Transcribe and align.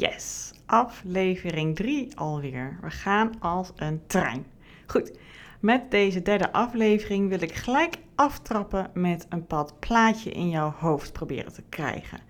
Yes, 0.00 0.52
aflevering 0.66 1.76
3 1.76 2.16
alweer. 2.16 2.78
We 2.82 2.90
gaan 2.90 3.40
als 3.40 3.72
een 3.76 4.06
trein. 4.06 4.46
Goed, 4.86 5.12
met 5.60 5.90
deze 5.90 6.22
derde 6.22 6.52
aflevering 6.52 7.28
wil 7.28 7.42
ik 7.42 7.54
gelijk 7.54 7.96
aftrappen 8.14 8.90
met 8.94 9.26
een 9.28 9.46
pad 9.46 9.78
plaatje 9.78 10.30
in 10.30 10.48
jouw 10.48 10.70
hoofd 10.70 11.12
proberen 11.12 11.52
te 11.52 11.62
krijgen. 11.68 12.20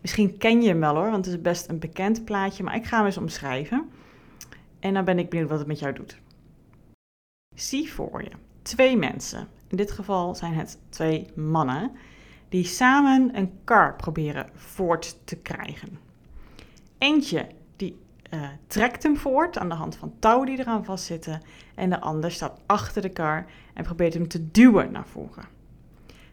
Misschien 0.00 0.38
ken 0.38 0.62
je 0.62 0.68
hem 0.68 0.80
wel 0.80 0.94
hoor, 0.94 1.10
want 1.10 1.24
het 1.24 1.34
is 1.34 1.40
best 1.40 1.68
een 1.68 1.78
bekend 1.78 2.24
plaatje, 2.24 2.62
maar 2.62 2.76
ik 2.76 2.84
ga 2.84 2.96
hem 2.96 3.06
eens 3.06 3.16
omschrijven. 3.16 3.90
En 4.80 4.94
dan 4.94 5.04
ben 5.04 5.18
ik 5.18 5.30
benieuwd 5.30 5.48
wat 5.48 5.58
het 5.58 5.68
met 5.68 5.78
jou 5.78 5.94
doet. 5.94 6.20
Zie 7.54 7.92
voor 7.92 8.22
je 8.22 8.30
twee 8.62 8.96
mensen. 8.96 9.48
In 9.68 9.76
dit 9.76 9.90
geval 9.90 10.34
zijn 10.34 10.54
het 10.54 10.78
twee 10.88 11.26
mannen 11.34 11.90
die 12.48 12.64
samen 12.64 13.36
een 13.36 13.52
kar 13.64 13.96
proberen 13.96 14.50
voort 14.54 15.18
te 15.24 15.36
krijgen. 15.36 16.10
Eentje 17.02 17.46
die 17.76 17.96
uh, 18.34 18.48
trekt 18.66 19.02
hem 19.02 19.16
voort 19.16 19.58
aan 19.58 19.68
de 19.68 19.74
hand 19.74 19.96
van 19.96 20.12
touwen 20.18 20.46
die 20.46 20.58
eraan 20.58 20.84
vastzitten. 20.84 21.40
En 21.74 21.90
de 21.90 22.00
ander 22.00 22.30
staat 22.30 22.60
achter 22.66 23.02
de 23.02 23.08
kar 23.08 23.46
en 23.74 23.84
probeert 23.84 24.14
hem 24.14 24.28
te 24.28 24.50
duwen 24.50 24.92
naar 24.92 25.06
voren. 25.06 25.44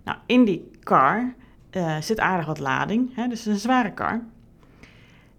Nou, 0.04 0.18
in 0.26 0.46
die 0.46 0.72
kar 0.84 1.34
uh, 1.72 2.02
zit 2.02 2.20
aardig 2.20 2.46
wat 2.46 2.60
lading, 2.60 3.16
hè, 3.16 3.28
dus 3.28 3.46
een 3.46 3.58
zware 3.58 3.94
kar. 3.94 4.22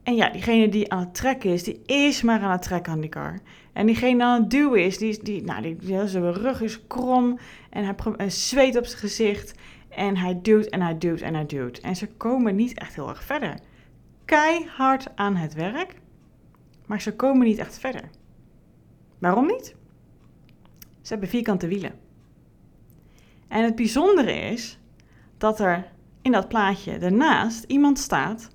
En 0.03 0.15
ja, 0.15 0.31
diegene 0.31 0.69
die 0.69 0.93
aan 0.93 1.01
het 1.01 1.15
trekken 1.15 1.51
is, 1.51 1.63
die 1.63 1.81
is 1.87 2.23
maar 2.23 2.41
aan 2.41 2.51
het 2.51 2.63
trekken 2.63 2.93
aan 2.93 3.01
die 3.01 3.11
kar. 3.11 3.39
En 3.73 3.87
diegene 3.87 4.25
aan 4.25 4.41
het 4.41 4.51
duwen 4.51 4.85
is, 4.85 4.99
die, 4.99 5.23
die, 5.23 5.43
nou, 5.43 5.77
zijn 6.07 6.33
rug 6.33 6.61
is 6.61 6.87
krom 6.87 7.39
en 7.71 7.85
hij, 7.85 7.95
hij 8.17 8.31
zweet 8.31 8.77
op 8.77 8.85
zijn 8.85 9.01
gezicht. 9.01 9.55
En 9.89 10.17
hij 10.17 10.39
duwt 10.43 10.67
en 10.67 10.81
hij 10.81 10.99
duwt 10.99 11.21
en 11.21 11.35
hij 11.35 11.47
duwt. 11.47 11.79
En 11.79 11.97
ze 11.97 12.07
komen 12.07 12.57
niet 12.57 12.79
echt 12.79 12.95
heel 12.95 13.09
erg 13.09 13.25
verder. 13.25 13.55
Keihard 14.31 15.07
aan 15.15 15.37
het 15.37 15.55
werk, 15.55 15.95
maar 16.87 17.01
ze 17.01 17.17
komen 17.17 17.47
niet 17.47 17.59
echt 17.59 17.79
verder. 17.79 18.11
Waarom 19.19 19.47
niet? 19.47 19.75
Ze 21.01 21.13
hebben 21.13 21.29
vierkante 21.29 21.67
wielen. 21.67 21.99
En 23.49 23.65
het 23.65 23.75
bijzondere 23.75 24.33
is 24.33 24.79
dat 25.39 25.61
er 25.61 25.87
in 26.23 26.33
dat 26.33 26.49
plaatje 26.49 26.99
daarnaast 26.99 27.65
iemand 27.65 27.99
staat 27.99 28.51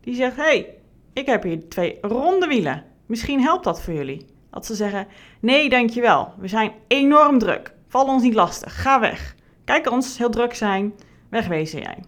die 0.00 0.14
zegt: 0.14 0.36
hey, 0.36 0.74
ik 1.12 1.26
heb 1.26 1.42
hier 1.42 1.68
twee 1.68 1.98
ronde 2.00 2.46
wielen. 2.46 2.84
Misschien 3.06 3.40
helpt 3.40 3.64
dat 3.64 3.82
voor 3.82 3.94
jullie. 3.94 4.26
Dat 4.50 4.66
ze 4.66 4.74
zeggen: 4.74 5.06
Nee, 5.40 5.68
dankjewel. 5.68 6.34
We 6.38 6.48
zijn 6.48 6.72
enorm 6.86 7.38
druk. 7.38 7.74
Val 7.88 8.06
ons 8.06 8.22
niet 8.22 8.34
lastig. 8.34 8.82
Ga 8.82 9.00
weg. 9.00 9.34
Kijk 9.64 9.90
ons 9.90 10.18
heel 10.18 10.30
druk 10.30 10.54
zijn. 10.54 10.94
Wegwezen 11.28 11.80
jij. 11.80 12.04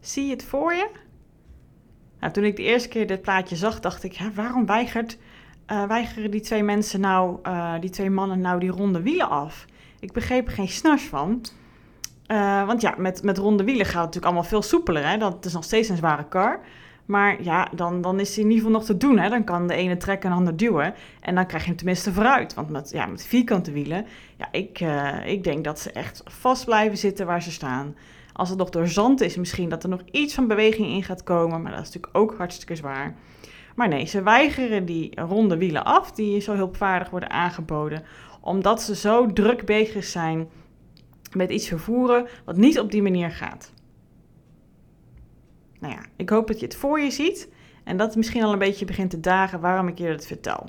Zie 0.00 0.24
je 0.24 0.30
het 0.30 0.44
voor 0.44 0.74
je? 0.74 1.02
Nou, 2.24 2.36
toen 2.36 2.44
ik 2.44 2.56
de 2.56 2.62
eerste 2.62 2.88
keer 2.88 3.06
dit 3.06 3.22
plaatje 3.22 3.56
zag, 3.56 3.80
dacht 3.80 4.04
ik: 4.04 4.20
waarom 4.34 4.66
weigert, 4.66 5.18
uh, 5.72 5.86
weigeren 5.86 6.30
die 6.30 6.40
twee 6.40 6.62
mensen 6.62 7.00
nou, 7.00 7.38
uh, 7.46 7.74
die 7.80 7.90
twee 7.90 8.10
mannen 8.10 8.40
nou 8.40 8.60
die 8.60 8.70
ronde 8.70 9.02
wielen 9.02 9.28
af? 9.28 9.64
Ik 10.00 10.12
begreep 10.12 10.46
er 10.46 10.52
geen 10.52 10.68
snars 10.68 11.02
van. 11.02 11.44
Uh, 12.26 12.66
want 12.66 12.80
ja, 12.80 12.94
met, 12.98 13.22
met 13.22 13.38
ronde 13.38 13.64
wielen 13.64 13.84
gaat 13.84 13.94
het 13.94 14.02
natuurlijk 14.04 14.24
allemaal 14.24 14.48
veel 14.48 14.62
soepeler. 14.62 15.08
Hè? 15.08 15.18
Dat 15.18 15.44
is 15.44 15.52
nog 15.52 15.64
steeds 15.64 15.88
een 15.88 15.96
zware 15.96 16.28
kar. 16.28 16.60
Maar 17.04 17.42
ja, 17.42 17.68
dan, 17.74 18.00
dan 18.00 18.20
is 18.20 18.34
hij 18.34 18.44
in 18.44 18.50
ieder 18.50 18.64
geval 18.64 18.78
nog 18.78 18.88
te 18.88 18.96
doen. 18.96 19.18
Hè? 19.18 19.28
Dan 19.28 19.44
kan 19.44 19.66
de 19.66 19.74
ene 19.74 19.96
trekken 19.96 20.28
en 20.28 20.34
de 20.34 20.38
ander 20.40 20.56
duwen. 20.56 20.94
En 21.20 21.34
dan 21.34 21.46
krijg 21.46 21.62
je 21.62 21.68
hem 21.68 21.78
tenminste 21.78 22.12
vooruit. 22.12 22.54
Want 22.54 22.68
met, 22.68 22.90
ja, 22.90 23.06
met 23.06 23.26
vierkante 23.26 23.72
wielen, 23.72 24.06
ja, 24.36 24.48
ik, 24.50 24.84
ik 25.24 25.44
denk 25.44 25.64
dat 25.64 25.80
ze 25.80 25.92
echt 25.92 26.22
vast 26.24 26.64
blijven 26.64 26.98
zitten 26.98 27.26
waar 27.26 27.42
ze 27.42 27.50
staan. 27.50 27.94
Als 28.36 28.48
het 28.48 28.58
nog 28.58 28.70
door 28.70 28.88
zand 28.88 29.20
is, 29.20 29.36
misschien 29.36 29.68
dat 29.68 29.82
er 29.82 29.88
nog 29.88 30.02
iets 30.10 30.34
van 30.34 30.46
beweging 30.46 30.86
in 30.88 31.02
gaat 31.02 31.22
komen. 31.22 31.62
Maar 31.62 31.72
dat 31.72 31.80
is 31.80 31.86
natuurlijk 31.86 32.16
ook 32.16 32.34
hartstikke 32.36 32.76
zwaar. 32.76 33.16
Maar 33.74 33.88
nee, 33.88 34.06
ze 34.06 34.22
weigeren 34.22 34.84
die 34.84 35.20
ronde 35.20 35.56
wielen 35.56 35.84
af, 35.84 36.12
die 36.12 36.40
zo 36.40 36.54
hulpvaardig 36.54 37.10
worden 37.10 37.30
aangeboden. 37.30 38.02
Omdat 38.40 38.82
ze 38.82 38.94
zo 38.94 39.32
druk 39.32 39.64
bezig 39.64 40.04
zijn 40.04 40.48
met 41.32 41.50
iets 41.50 41.68
vervoeren 41.68 42.26
wat 42.44 42.56
niet 42.56 42.80
op 42.80 42.90
die 42.90 43.02
manier 43.02 43.30
gaat. 43.30 43.72
Nou 45.80 45.94
ja, 45.94 46.04
ik 46.16 46.30
hoop 46.30 46.46
dat 46.46 46.60
je 46.60 46.66
het 46.66 46.76
voor 46.76 47.00
je 47.00 47.10
ziet 47.10 47.48
en 47.84 47.96
dat 47.96 48.06
het 48.06 48.16
misschien 48.16 48.42
al 48.42 48.52
een 48.52 48.58
beetje 48.58 48.84
begint 48.84 49.10
te 49.10 49.20
dagen 49.20 49.60
waarom 49.60 49.88
ik 49.88 49.98
je 49.98 50.08
dat 50.08 50.26
vertel. 50.26 50.66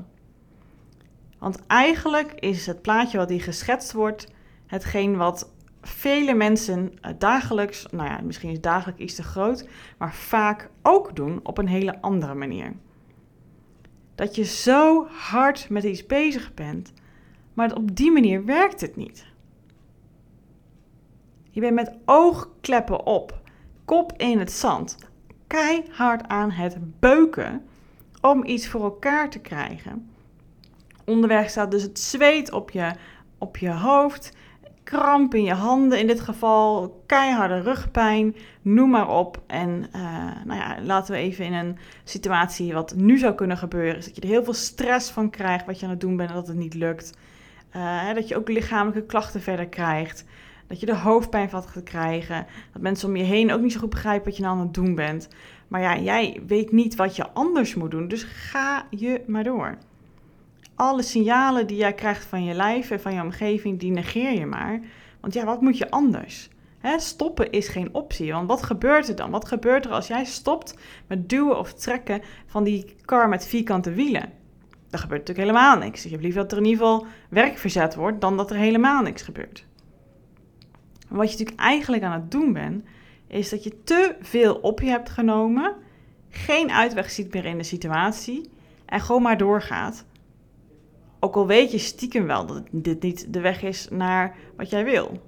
Want 1.40 1.66
eigenlijk 1.68 2.34
is 2.34 2.66
het 2.66 2.81
plaatje 2.81 3.18
wat 3.18 3.30
hier 3.30 3.42
geschetst 3.42 3.92
wordt 3.92 4.28
hetgeen 4.68 5.18
wat 5.18 5.54
vele 5.88 6.34
mensen 6.34 6.94
dagelijks, 7.18 7.85
nou 7.91 8.09
ja, 8.09 8.22
misschien 8.22 8.50
is 8.50 8.62
dagelijks 8.62 9.01
iets 9.01 9.16
te 9.16 9.23
groot, 9.23 9.68
maar 9.97 10.13
vaak 10.13 10.69
ook 10.81 11.16
doen 11.16 11.40
op 11.44 11.57
een 11.57 11.68
hele 11.68 12.01
andere 12.01 12.34
manier. 12.34 12.73
Dat 14.16 14.35
je 14.35 14.44
zo 14.44 15.07
hard 15.07 15.69
met 15.69 15.84
iets 15.84 16.06
bezig 16.06 16.53
bent, 16.53 16.94
maar 17.53 17.75
op 17.75 17.95
die 17.95 18.12
manier 18.12 18.45
werkt 18.45 18.81
het 18.81 18.95
niet. 18.95 19.25
Je 21.50 21.62
bent 21.62 21.74
met 21.74 21.95
oogkleppen 22.06 23.06
op, 23.06 23.41
kop 23.85 24.13
in 24.18 24.40
het 24.40 24.51
zand, 24.51 24.97
keihard 25.47 26.28
aan 26.28 26.51
het 26.51 26.78
beuken 27.00 27.66
om 28.22 28.45
iets 28.45 28.68
voor 28.68 28.84
elkaar 28.84 29.29
te 29.29 29.40
krijgen. 29.40 30.09
Onderweg 31.06 31.50
staat 31.50 31.72
dus 31.72 31.81
het 31.81 32.00
zweet 32.00 32.51
op 32.51 32.72
je, 32.72 32.91
op 33.38 33.57
je 33.57 33.72
hoofd, 33.72 34.31
kramp 34.85 35.34
in 35.34 35.44
je 35.44 35.53
handen 35.53 36.00
in 36.00 36.07
dit 36.07 36.19
geval, 36.19 37.03
keiharde 37.06 37.62
rugpijn, 37.62 38.35
noem 38.62 38.90
maar 38.90 39.09
op. 39.09 39.41
En 39.47 39.85
uh, 39.96 40.01
nou 40.46 40.59
ja, 40.59 40.78
laten 40.81 41.13
we 41.13 41.19
even 41.19 41.46
in 41.46 41.53
een 41.53 41.78
situatie 42.03 42.73
wat 42.73 42.95
nu 42.95 43.18
zou 43.18 43.35
kunnen 43.35 43.57
gebeuren, 43.57 43.97
is 43.97 44.06
dat 44.06 44.16
je 44.16 44.22
er 44.22 44.28
heel 44.28 44.44
veel 44.44 44.53
stress 44.53 45.09
van 45.09 45.29
krijgt 45.29 45.66
wat 45.66 45.79
je 45.79 45.85
aan 45.85 45.91
het 45.91 46.01
doen 46.01 46.18
bent 46.18 46.29
en 46.29 46.35
dat 46.35 46.47
het 46.47 46.57
niet 46.57 46.74
lukt. 46.74 47.18
Uh, 47.75 48.13
dat 48.13 48.28
je 48.28 48.35
ook 48.35 48.50
lichamelijke 48.50 49.06
klachten 49.06 49.41
verder 49.41 49.68
krijgt. 49.68 50.25
Dat 50.68 50.79
je 50.79 50.85
de 50.85 50.95
hoofdpijn 50.95 51.50
van 51.50 51.63
gaat 51.63 51.84
krijgen. 51.84 52.45
Dat 52.74 52.81
mensen 52.81 53.07
om 53.07 53.16
je 53.16 53.24
heen 53.24 53.51
ook 53.51 53.62
niet 53.62 53.74
zo 53.74 53.79
goed 53.79 53.90
begrijpen 53.90 54.25
wat 54.25 54.38
je 54.38 54.44
nou 54.44 54.56
aan 54.56 54.63
het 54.63 54.74
doen 54.74 54.95
bent. 54.95 55.29
Maar 55.68 55.81
ja, 55.81 55.97
jij 55.97 56.41
weet 56.47 56.72
niet 56.72 56.95
wat 56.95 57.16
je 57.16 57.29
anders 57.29 57.75
moet 57.75 57.91
doen. 57.91 58.07
Dus 58.07 58.24
ga 58.24 58.85
je 58.90 59.22
maar 59.28 59.44
door. 59.44 59.78
Alle 60.75 61.02
signalen 61.02 61.68
die 61.68 61.78
jij 61.78 61.94
krijgt 61.94 62.25
van 62.25 62.44
je 62.44 62.53
lijf 62.53 62.91
en 62.91 63.02
van 63.02 63.13
je 63.13 63.22
omgeving, 63.22 63.80
die 63.80 63.91
negeer 63.91 64.31
je 64.31 64.46
maar. 64.46 64.80
Want 65.19 65.34
ja, 65.34 65.46
wat 65.46 65.62
moet 65.62 65.78
je 65.78 65.91
anders? 65.91 66.50
He, 66.80 67.00
stoppen 67.00 67.52
is 67.52 67.68
geen 67.68 67.94
optie. 67.94 68.31
Want 68.31 68.47
wat 68.47 68.63
gebeurt 68.63 69.08
er 69.08 69.16
dan? 69.16 69.31
Wat 69.31 69.47
gebeurt 69.47 69.86
er 69.86 69.91
als 69.91 70.08
jij 70.08 70.25
stopt 70.25 70.78
met 71.08 71.30
duwen 71.30 71.59
of 71.59 71.74
trekken 71.74 72.22
van 72.46 72.63
die 72.63 72.96
kar 73.06 73.30
met 73.30 73.47
vierkante 73.47 73.91
wielen? 73.91 74.31
Dan 74.90 75.00
gebeurt 75.00 75.28
natuurlijk 75.28 75.47
helemaal 75.47 75.78
niks. 75.78 76.03
Je 76.03 76.09
hebt 76.09 76.22
liever 76.22 76.41
dat 76.41 76.52
er 76.52 76.58
in 76.58 76.66
ieder 76.66 76.86
geval 76.86 77.06
werk 77.30 77.57
verzet 77.57 77.96
wordt 77.96 78.22
dan 78.22 78.38
dat 78.38 78.50
er 78.50 78.57
helemaal 78.57 79.02
niks 79.02 79.22
gebeurt. 79.22 79.66
Wat 81.07 81.25
je 81.25 81.31
natuurlijk 81.31 81.59
eigenlijk 81.59 82.03
aan 82.03 82.22
het 82.22 82.31
doen 82.31 82.53
bent, 82.53 82.86
is 83.28 83.50
dat 83.50 83.63
je 83.63 83.84
te 83.84 84.16
veel 84.22 84.56
op 84.56 84.81
je 84.81 84.90
hebt 84.90 85.09
genomen, 85.09 85.75
geen 86.30 86.72
uitweg 86.72 87.12
ziet 87.12 87.34
meer 87.34 87.46
in 87.46 87.57
de 87.57 87.63
situatie 87.63 88.50
en 88.86 89.02
gewoon 89.02 89.22
maar 89.22 89.38
doorgaat. 89.38 90.06
Ook 91.25 91.36
al 91.36 91.47
weet 91.47 91.72
je 91.72 91.78
stiekem 91.78 92.25
wel 92.25 92.46
dat 92.46 92.63
dit 92.72 93.02
niet 93.02 93.34
de 93.34 93.40
weg 93.40 93.62
is 93.62 93.88
naar 93.90 94.38
wat 94.58 94.69
jij 94.69 94.84
wil. 94.84 95.22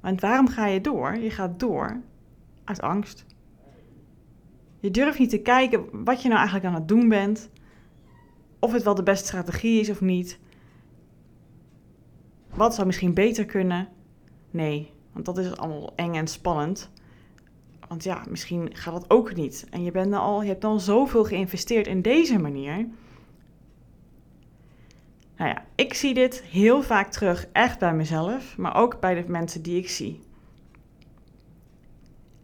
Want 0.00 0.20
waarom 0.20 0.48
ga 0.48 0.66
je 0.66 0.80
door? 0.80 1.16
Je 1.16 1.30
gaat 1.30 1.60
door 1.60 2.00
uit 2.64 2.80
angst. 2.80 3.24
Je 4.80 4.90
durft 4.90 5.18
niet 5.18 5.30
te 5.30 5.38
kijken 5.38 6.04
wat 6.04 6.22
je 6.22 6.28
nou 6.28 6.40
eigenlijk 6.40 6.68
aan 6.68 6.80
het 6.80 6.88
doen 6.88 7.08
bent. 7.08 7.50
Of 8.58 8.72
het 8.72 8.82
wel 8.82 8.94
de 8.94 9.02
beste 9.02 9.26
strategie 9.26 9.80
is 9.80 9.90
of 9.90 10.00
niet. 10.00 10.38
Wat 12.54 12.74
zou 12.74 12.86
misschien 12.86 13.14
beter 13.14 13.44
kunnen? 13.44 13.88
Nee, 14.50 14.92
want 15.12 15.24
dat 15.24 15.38
is 15.38 15.56
allemaal 15.56 15.92
eng 15.96 16.14
en 16.14 16.26
spannend. 16.26 16.90
Want 17.88 18.04
ja, 18.04 18.24
misschien 18.28 18.68
gaat 18.72 18.94
dat 18.94 19.10
ook 19.10 19.34
niet. 19.34 19.66
En 19.70 19.82
je, 19.82 19.90
bent 19.90 20.14
al, 20.14 20.42
je 20.42 20.48
hebt 20.48 20.64
al 20.64 20.78
zoveel 20.78 21.24
geïnvesteerd 21.24 21.86
in 21.86 22.02
deze 22.02 22.38
manier. 22.38 22.88
Nou 25.36 25.50
ja, 25.50 25.64
ik 25.74 25.94
zie 25.94 26.14
dit 26.14 26.42
heel 26.42 26.82
vaak 26.82 27.10
terug, 27.10 27.46
echt 27.52 27.78
bij 27.78 27.94
mezelf, 27.94 28.56
maar 28.56 28.76
ook 28.76 29.00
bij 29.00 29.14
de 29.14 29.28
mensen 29.28 29.62
die 29.62 29.78
ik 29.78 29.88
zie. 29.88 30.20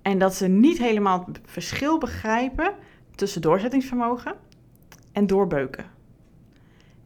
En 0.03 0.19
dat 0.19 0.35
ze 0.35 0.49
niet 0.49 0.79
helemaal 0.79 1.25
het 1.27 1.41
verschil 1.45 1.99
begrijpen 1.99 2.75
tussen 3.15 3.41
doorzettingsvermogen 3.41 4.35
en 5.13 5.27
doorbeuken. 5.27 5.85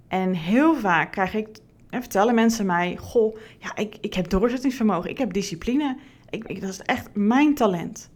En 0.08 0.34
heel 0.34 0.76
vaak 0.76 1.12
krijg 1.12 1.34
ik 1.34 1.48
en 1.90 2.00
vertellen 2.00 2.34
mensen 2.34 2.66
mij: 2.66 2.96
Goh, 2.96 3.36
ja, 3.58 3.76
ik, 3.76 3.96
ik 4.00 4.14
heb 4.14 4.28
doorzettingsvermogen, 4.28 5.10
ik 5.10 5.18
heb 5.18 5.32
discipline. 5.32 5.96
Ik, 6.30 6.44
ik, 6.44 6.60
dat 6.60 6.70
is 6.70 6.80
echt 6.80 7.08
mijn 7.12 7.54
talent. 7.54 8.10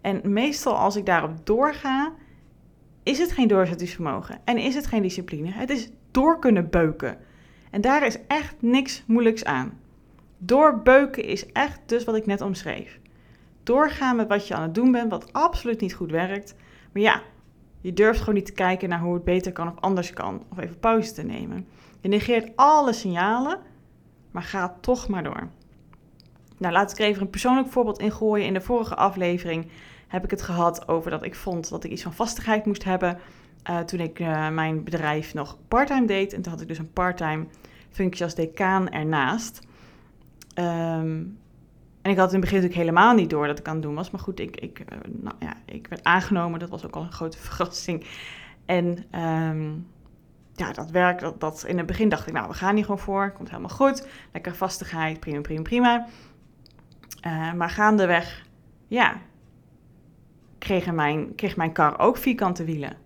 En 0.00 0.32
meestal 0.32 0.76
als 0.76 0.96
ik 0.96 1.06
daarop 1.06 1.46
doorga, 1.46 2.12
is 3.02 3.18
het 3.18 3.32
geen 3.32 3.48
doorzettingsvermogen 3.48 4.40
en 4.44 4.58
is 4.58 4.74
het 4.74 4.86
geen 4.86 5.02
discipline. 5.02 5.50
Het 5.50 5.70
is 5.70 5.90
door 6.10 6.38
kunnen 6.38 6.70
beuken. 6.70 7.18
En 7.70 7.80
daar 7.80 8.06
is 8.06 8.18
echt 8.26 8.54
niks 8.58 9.02
moeilijks 9.06 9.44
aan. 9.44 9.78
Doorbeuken 10.38 11.24
is 11.24 11.52
echt 11.52 11.80
dus 11.86 12.04
wat 12.04 12.16
ik 12.16 12.26
net 12.26 12.40
omschreef. 12.40 12.98
Doorgaan 13.62 14.16
met 14.16 14.28
wat 14.28 14.48
je 14.48 14.54
aan 14.54 14.62
het 14.62 14.74
doen 14.74 14.92
bent, 14.92 15.10
wat 15.10 15.32
absoluut 15.32 15.80
niet 15.80 15.94
goed 15.94 16.10
werkt. 16.10 16.54
Maar 16.92 17.02
ja, 17.02 17.22
Je 17.80 17.92
durft 17.92 18.18
gewoon 18.18 18.34
niet 18.34 18.46
te 18.46 18.52
kijken 18.52 18.88
naar 18.88 19.00
hoe 19.00 19.14
het 19.14 19.24
beter 19.24 19.52
kan 19.52 19.68
of 19.68 19.80
anders 19.80 20.12
kan. 20.12 20.42
Of 20.50 20.58
even 20.58 20.78
pauze 20.78 21.12
te 21.12 21.22
nemen. 21.22 21.66
Je 22.00 22.08
negeert 22.08 22.56
alle 22.56 22.92
signalen, 22.92 23.58
maar 24.30 24.42
gaat 24.42 24.72
toch 24.80 25.08
maar 25.08 25.22
door. 25.22 25.48
Nou, 26.58 26.72
laat 26.72 26.90
ik 26.90 26.98
er 26.98 27.04
even 27.04 27.22
een 27.22 27.30
persoonlijk 27.30 27.68
voorbeeld 27.68 27.98
ingooien. 27.98 28.46
In 28.46 28.54
de 28.54 28.60
vorige 28.60 28.94
aflevering 28.94 29.66
heb 30.08 30.24
ik 30.24 30.30
het 30.30 30.42
gehad 30.42 30.88
over 30.88 31.10
dat 31.10 31.24
ik 31.24 31.34
vond 31.34 31.68
dat 31.68 31.84
ik 31.84 31.90
iets 31.90 32.02
van 32.02 32.12
vastigheid 32.12 32.66
moest 32.66 32.84
hebben. 32.84 33.18
Uh, 33.70 33.78
toen 33.78 34.00
ik 34.00 34.18
uh, 34.18 34.48
mijn 34.48 34.84
bedrijf 34.84 35.34
nog 35.34 35.56
parttime 35.68 36.06
deed. 36.06 36.32
En 36.32 36.42
toen 36.42 36.52
had 36.52 36.60
ik 36.60 36.68
dus 36.68 36.78
een 36.78 36.92
parttime 36.92 37.46
functie 37.90 38.24
als 38.24 38.34
decaan 38.34 38.90
ernaast. 38.90 39.60
Um, 40.54 41.38
en 42.02 42.10
ik 42.10 42.16
had 42.16 42.32
in 42.32 42.40
het 42.40 42.40
begin 42.40 42.60
natuurlijk 42.60 42.88
helemaal 42.88 43.14
niet 43.14 43.30
door 43.30 43.46
dat 43.46 43.58
ik 43.58 43.68
aan 43.68 43.74
het 43.74 43.82
doen 43.82 43.94
was. 43.94 44.10
Maar 44.10 44.20
goed, 44.20 44.40
ik, 44.40 44.56
ik, 44.56 44.78
uh, 44.78 44.98
nou 45.06 45.34
ja, 45.38 45.54
ik 45.64 45.86
werd 45.86 46.04
aangenomen. 46.04 46.58
Dat 46.58 46.68
was 46.68 46.86
ook 46.86 46.94
al 46.94 47.02
een 47.02 47.12
grote 47.12 47.38
verrassing. 47.46 48.04
En 48.66 48.86
um, 49.20 49.86
ja, 50.54 50.72
dat 50.72 50.90
werk, 50.90 51.20
dat, 51.20 51.40
dat, 51.40 51.64
in 51.66 51.76
het 51.78 51.86
begin 51.86 52.08
dacht 52.08 52.26
ik, 52.26 52.32
nou, 52.32 52.48
we 52.48 52.54
gaan 52.54 52.74
hier 52.74 52.84
gewoon 52.84 53.00
voor. 53.00 53.30
Komt 53.30 53.48
helemaal 53.48 53.76
goed. 53.76 54.06
Lekker 54.32 54.54
vastigheid, 54.54 55.20
prima, 55.20 55.40
prima, 55.40 55.62
prima. 55.62 56.06
Maar 57.56 57.70
gaandeweg, 57.70 58.46
ja, 58.86 59.16
kreeg 60.58 60.92
mijn, 60.92 61.34
kreeg 61.34 61.56
mijn 61.56 61.72
kar 61.72 61.98
ook 61.98 62.16
vierkante 62.16 62.64
wielen. 62.64 62.96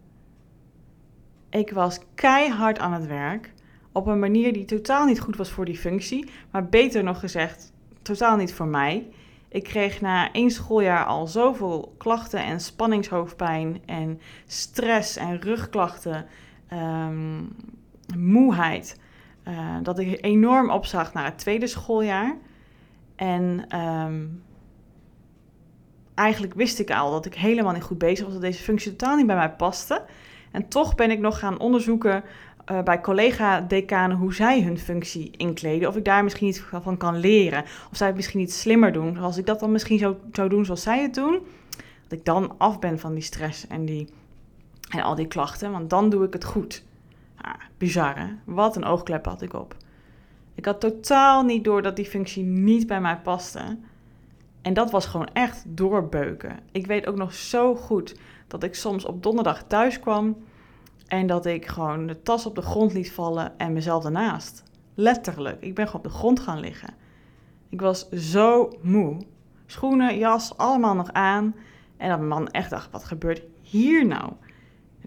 Ik 1.55 1.71
was 1.71 1.99
keihard 2.15 2.79
aan 2.79 2.93
het 2.93 3.07
werk. 3.07 3.53
Op 3.93 4.07
een 4.07 4.19
manier 4.19 4.53
die 4.53 4.65
totaal 4.65 5.07
niet 5.07 5.21
goed 5.21 5.37
was 5.37 5.51
voor 5.51 5.65
die 5.65 5.77
functie. 5.77 6.31
Maar 6.51 6.69
beter 6.69 7.03
nog 7.03 7.21
gezegd, 7.21 7.73
totaal 8.03 8.37
niet 8.37 8.55
voor 8.55 8.67
mij. 8.67 9.09
Ik 9.49 9.63
kreeg 9.63 10.01
na 10.01 10.33
één 10.33 10.51
schooljaar 10.51 11.05
al 11.05 11.27
zoveel 11.27 11.95
klachten 11.99 12.45
en 12.45 12.61
spanningshoofdpijn 12.61 13.83
en 13.87 14.21
stress 14.47 15.17
en 15.17 15.41
rugklachten, 15.41 16.27
um, 16.73 17.57
moeheid, 18.17 19.01
uh, 19.49 19.77
dat 19.83 19.99
ik 19.99 20.25
enorm 20.25 20.71
opzag 20.71 21.13
naar 21.13 21.25
het 21.25 21.39
tweede 21.39 21.67
schooljaar. 21.67 22.37
En 23.17 23.77
um, 23.79 24.43
eigenlijk 26.15 26.55
wist 26.55 26.79
ik 26.79 26.91
al 26.91 27.11
dat 27.11 27.27
ik 27.27 27.35
helemaal 27.35 27.73
niet 27.73 27.83
goed 27.83 27.99
bezig 27.99 28.25
was, 28.25 28.33
dat 28.33 28.43
deze 28.43 28.63
functie 28.63 28.97
totaal 28.97 29.17
niet 29.17 29.27
bij 29.27 29.37
mij 29.37 29.51
paste. 29.51 30.05
En 30.55 30.69
toch 30.69 30.95
ben 30.95 31.11
ik 31.11 31.19
nog 31.19 31.39
gaan 31.39 31.59
onderzoeken 31.59 32.25
uh, 32.71 32.83
bij 32.83 33.01
collega-decanen 33.01 34.17
hoe 34.17 34.35
zij 34.35 34.63
hun 34.63 34.79
functie 34.79 35.31
inkleden. 35.37 35.89
Of 35.89 35.97
ik 35.97 36.05
daar 36.05 36.25
misschien 36.25 36.49
iets 36.49 36.63
van 36.83 36.97
kan 36.97 37.17
leren. 37.17 37.63
Of 37.63 37.97
zij 37.97 38.07
het 38.07 38.17
misschien 38.17 38.41
iets 38.41 38.61
slimmer 38.61 38.93
doen. 38.93 39.19
Als 39.19 39.37
ik 39.37 39.47
dat 39.47 39.61
dan 39.61 39.73
misschien 39.73 39.99
zo 39.99 40.17
zou 40.33 40.49
doen 40.49 40.65
zoals 40.65 40.83
zij 40.83 41.03
het 41.03 41.15
doen. 41.15 41.41
Dat 42.03 42.19
ik 42.19 42.25
dan 42.25 42.55
af 42.59 42.79
ben 42.79 42.99
van 42.99 43.15
die 43.15 43.23
stress 43.23 43.67
en, 43.67 43.85
die, 43.85 44.09
en 44.89 45.03
al 45.03 45.15
die 45.15 45.27
klachten. 45.27 45.73
Want 45.73 45.91
dan 45.91 46.11
doe 46.11 46.25
ik 46.25 46.33
het 46.33 46.45
goed. 46.45 46.85
Ah, 47.41 47.55
bizar 47.79 48.19
hè? 48.19 48.27
Wat 48.45 48.77
een 48.77 48.85
oogklep 48.85 49.25
had 49.25 49.43
ik 49.43 49.53
op. 49.53 49.77
Ik 50.55 50.65
had 50.65 50.81
totaal 50.81 51.43
niet 51.43 51.65
door 51.65 51.83
dat 51.83 51.97
die 51.97 52.07
functie 52.07 52.43
niet 52.43 52.87
bij 52.87 53.01
mij 53.01 53.17
paste. 53.17 53.79
En 54.63 54.75
dat 54.75 54.91
was 54.91 55.07
gewoon 55.07 55.29
echt 55.33 55.65
doorbeuken. 55.67 56.59
Ik 56.73 56.87
weet 56.87 57.07
ook 57.07 57.17
nog 57.17 57.33
zo 57.33 57.75
goed 57.75 58.15
dat 58.47 58.63
ik 58.63 58.75
soms 58.75 59.05
op 59.05 59.23
donderdag 59.23 59.63
thuis 59.63 60.01
kwam 60.01 60.37
en 61.07 61.27
dat 61.27 61.47
ik 61.47 61.67
gewoon 61.67 62.07
de 62.07 62.23
tas 62.23 62.47
op 62.47 62.55
de 62.55 62.63
grond 62.63 62.93
liet 62.93 63.13
vallen 63.13 63.59
en 63.59 63.73
mezelf 63.73 64.05
ernaast. 64.05 64.63
Letterlijk. 64.95 65.63
Ik 65.63 65.75
ben 65.75 65.87
gewoon 65.87 66.05
op 66.05 66.11
de 66.13 66.19
grond 66.19 66.41
gaan 66.41 66.61
liggen. 66.61 66.95
Ik 67.69 67.81
was 67.81 68.09
zo 68.09 68.73
moe. 68.83 69.17
Schoenen, 69.67 70.19
jas, 70.19 70.57
allemaal 70.57 70.95
nog 70.95 71.13
aan. 71.13 71.55
En 71.97 72.09
dat 72.09 72.19
mijn 72.19 72.29
man 72.29 72.49
echt 72.49 72.71
dacht, 72.71 72.91
wat 72.91 73.05
gebeurt 73.05 73.43
hier 73.63 74.07
nou? 74.07 74.33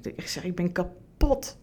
Ik 0.02 0.28
zeg, 0.28 0.44
ik 0.44 0.56
ben 0.56 0.72
kapot. 0.72 1.58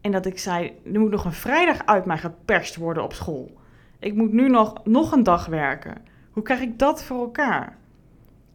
En 0.00 0.12
dat 0.12 0.26
ik 0.26 0.38
zei, 0.38 0.72
er 0.92 1.00
moet 1.00 1.10
nog 1.10 1.24
een 1.24 1.32
vrijdag 1.32 1.86
uit 1.86 2.04
mij 2.04 2.18
geperst 2.18 2.76
worden 2.76 3.02
op 3.02 3.12
school. 3.12 3.50
Ik 3.98 4.14
moet 4.14 4.32
nu 4.32 4.48
nog, 4.48 4.84
nog 4.84 5.12
een 5.12 5.22
dag 5.22 5.46
werken. 5.46 6.02
Hoe 6.30 6.42
krijg 6.42 6.60
ik 6.60 6.78
dat 6.78 7.04
voor 7.04 7.18
elkaar? 7.18 7.78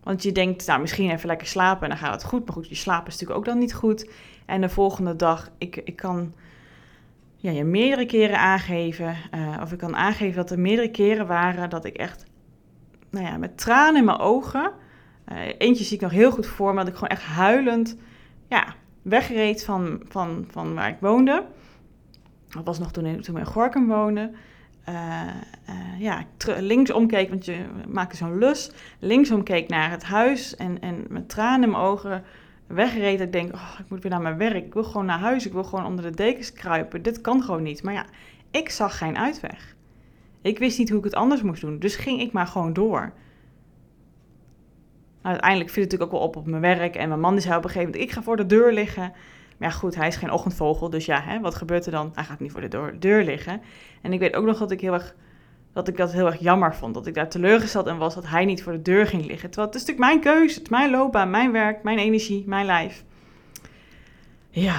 Want 0.08 0.24
je 0.24 0.32
denkt, 0.32 0.68
nou, 0.68 0.82
misschien 0.82 1.12
even 1.12 1.28
lekker 1.28 1.48
slapen 1.48 1.84
en 1.84 1.90
dan 1.90 1.98
gaat 1.98 2.14
het 2.14 2.24
goed. 2.24 2.46
Maar 2.46 2.54
goed, 2.54 2.70
je 2.70 2.76
slaap 2.76 3.08
is 3.08 3.12
natuurlijk 3.12 3.40
ook 3.40 3.46
dan 3.46 3.58
niet 3.58 3.74
goed. 3.74 4.10
En 4.46 4.62
de 4.62 4.70
volgende 4.70 5.16
dag, 5.16 5.50
ik, 5.58 5.76
ik 5.76 5.96
kan 5.96 6.34
ja, 7.36 7.52
je 7.52 7.64
meerdere 7.64 8.06
keren 8.06 8.40
aangeven, 8.40 9.16
uh, 9.36 9.58
of 9.62 9.72
ik 9.72 9.78
kan 9.78 9.96
aangeven 9.96 10.36
dat 10.36 10.52
er 10.52 10.60
meerdere 10.60 10.92
keren 10.92 11.28
waren 11.28 11.70
dat 11.70 11.86
ik 11.86 11.96
echt, 11.96 12.26
nou 13.10 13.26
ja, 13.26 13.38
met 13.38 13.58
tranen 13.58 14.00
in 14.00 14.06
mijn 14.06 14.20
ogen, 14.20 14.72
uh, 15.32 15.40
eentje 15.58 15.84
zie 15.84 15.96
ik 15.96 16.02
nog 16.02 16.12
heel 16.12 16.32
goed 16.32 16.48
voor 16.48 16.74
me, 16.74 16.80
dat 16.80 16.88
ik 16.88 16.94
gewoon 16.94 17.10
echt 17.10 17.24
huilend, 17.24 17.98
ja, 18.48 18.76
wegreed 19.02 19.64
van, 19.64 20.02
van, 20.08 20.46
van 20.50 20.74
waar 20.74 20.90
ik 20.90 20.98
woonde. 21.00 21.46
Dat 22.50 22.66
was 22.66 22.80
nog 22.80 22.92
toen, 22.92 23.22
toen 23.22 23.34
we 23.34 23.40
in 23.40 23.46
Gorkum 23.46 23.88
woonden. 23.88 24.36
Uh, 24.90 25.22
uh, 25.70 26.00
ja, 26.00 26.24
links 26.60 26.92
omkeek, 26.92 27.30
want 27.30 27.46
je 27.46 27.66
maakte 27.88 28.16
zo'n 28.16 28.38
lus. 28.38 28.72
Linksom 29.00 29.44
keek 29.44 29.70
naar 29.70 29.92
het 29.92 30.04
huis 30.04 30.56
en, 30.56 30.82
en 30.82 31.06
met 31.10 31.30
tranen 31.30 31.64
in 31.64 31.72
mijn 31.72 31.84
ogen 31.84 32.24
wegreed. 32.68 33.20
Ik 33.20 33.32
denk, 33.32 33.54
oh, 33.54 33.76
ik 33.80 33.90
moet 33.90 34.02
weer 34.02 34.12
naar 34.12 34.22
mijn 34.22 34.38
werk. 34.38 34.66
Ik 34.66 34.74
wil 34.74 34.84
gewoon 34.84 35.06
naar 35.06 35.20
huis. 35.20 35.46
Ik 35.46 35.54
wil 35.54 35.64
gewoon 35.64 35.86
onder 35.86 36.06
de 36.06 36.16
dekens 36.16 36.54
kruipen. 36.54 37.02
Dit 37.02 37.22
kan 37.22 37.44
gewoon 37.44 37.64
niet. 37.64 37.84
Maar 37.84 37.94
ja, 37.94 38.06
ik 38.52 38.70
zag 38.70 38.98
geen 38.98 39.18
uitweg. 39.18 39.76
Ik 40.42 40.60
wist 40.60 40.78
niet 40.78 40.90
hoe 40.90 40.98
ik 40.98 41.04
het 41.04 41.16
anders 41.16 41.42
moest 41.42 41.62
doen. 41.62 41.80
Dus 41.80 41.96
ging 41.96 42.22
ik 42.22 42.32
maar 42.32 42.48
gewoon 42.48 42.74
door. 42.74 43.00
Nou, 45.22 45.40
uiteindelijk 45.40 45.70
viel 45.70 45.84
het 45.84 45.92
natuurlijk 45.92 46.12
ook 46.12 46.20
wel 46.20 46.30
op 46.30 46.36
op 46.36 46.48
mijn 46.48 46.62
werk. 46.62 46.96
En 46.96 47.08
mijn 47.08 47.20
man 47.20 47.42
zei 47.42 47.58
op 47.58 47.64
een 47.64 47.70
gegeven 47.70 47.92
moment, 47.92 48.10
ik 48.10 48.16
ga 48.16 48.24
voor 48.24 48.38
de 48.38 48.46
deur 48.46 48.74
liggen. 48.74 49.14
Maar 49.58 49.70
ja, 49.70 49.76
goed, 49.76 49.96
hij 49.96 50.08
is 50.08 50.16
geen 50.16 50.32
ochtendvogel. 50.32 50.90
Dus 50.90 51.06
ja, 51.06 51.22
hè, 51.22 51.40
wat 51.40 51.56
gebeurt 51.56 51.86
er 51.86 51.92
dan? 51.92 52.12
Hij 52.14 52.24
gaat 52.24 52.40
niet 52.40 52.52
voor 52.52 52.70
de 52.70 52.98
deur, 53.00 53.24
liggen. 53.24 53.62
En 54.02 54.14
ik 54.14 54.20
weet 54.20 54.36
ook 54.36 54.46
nog 54.46 54.58
dat 54.58 54.72
ik 54.72 54.82
heel 54.82 54.94
erg 54.94 55.16
dat 55.74 55.88
ik 55.88 55.98
dat 55.98 56.12
heel 56.12 56.26
erg 56.26 56.40
jammer 56.40 56.76
vond. 56.76 56.94
Dat 56.94 57.08
ik 57.08 57.14
daar 57.14 57.30
teleurgesteld 57.30 57.88
in 57.88 57.98
was 57.98 58.16
dat 58.16 58.28
hij 58.28 58.46
niet 58.46 58.64
voor 58.64 58.72
de 58.72 58.82
deur 58.82 59.08
ging 59.08 59.26
liggen. 59.26 59.50
Terwijl 59.50 59.68
het 59.68 59.76
is 59.76 59.86
natuurlijk 59.86 60.10
mijn 60.10 60.36
keuze, 60.36 60.54
het 60.54 60.64
is 60.64 60.70
mijn 60.70 60.92
loopbaan, 60.92 61.30
mijn 61.30 61.52
werk, 61.52 61.84
mijn 61.84 61.98
energie, 61.98 62.44
mijn 62.48 62.66
lijf. 62.66 63.04
Ja, 64.50 64.76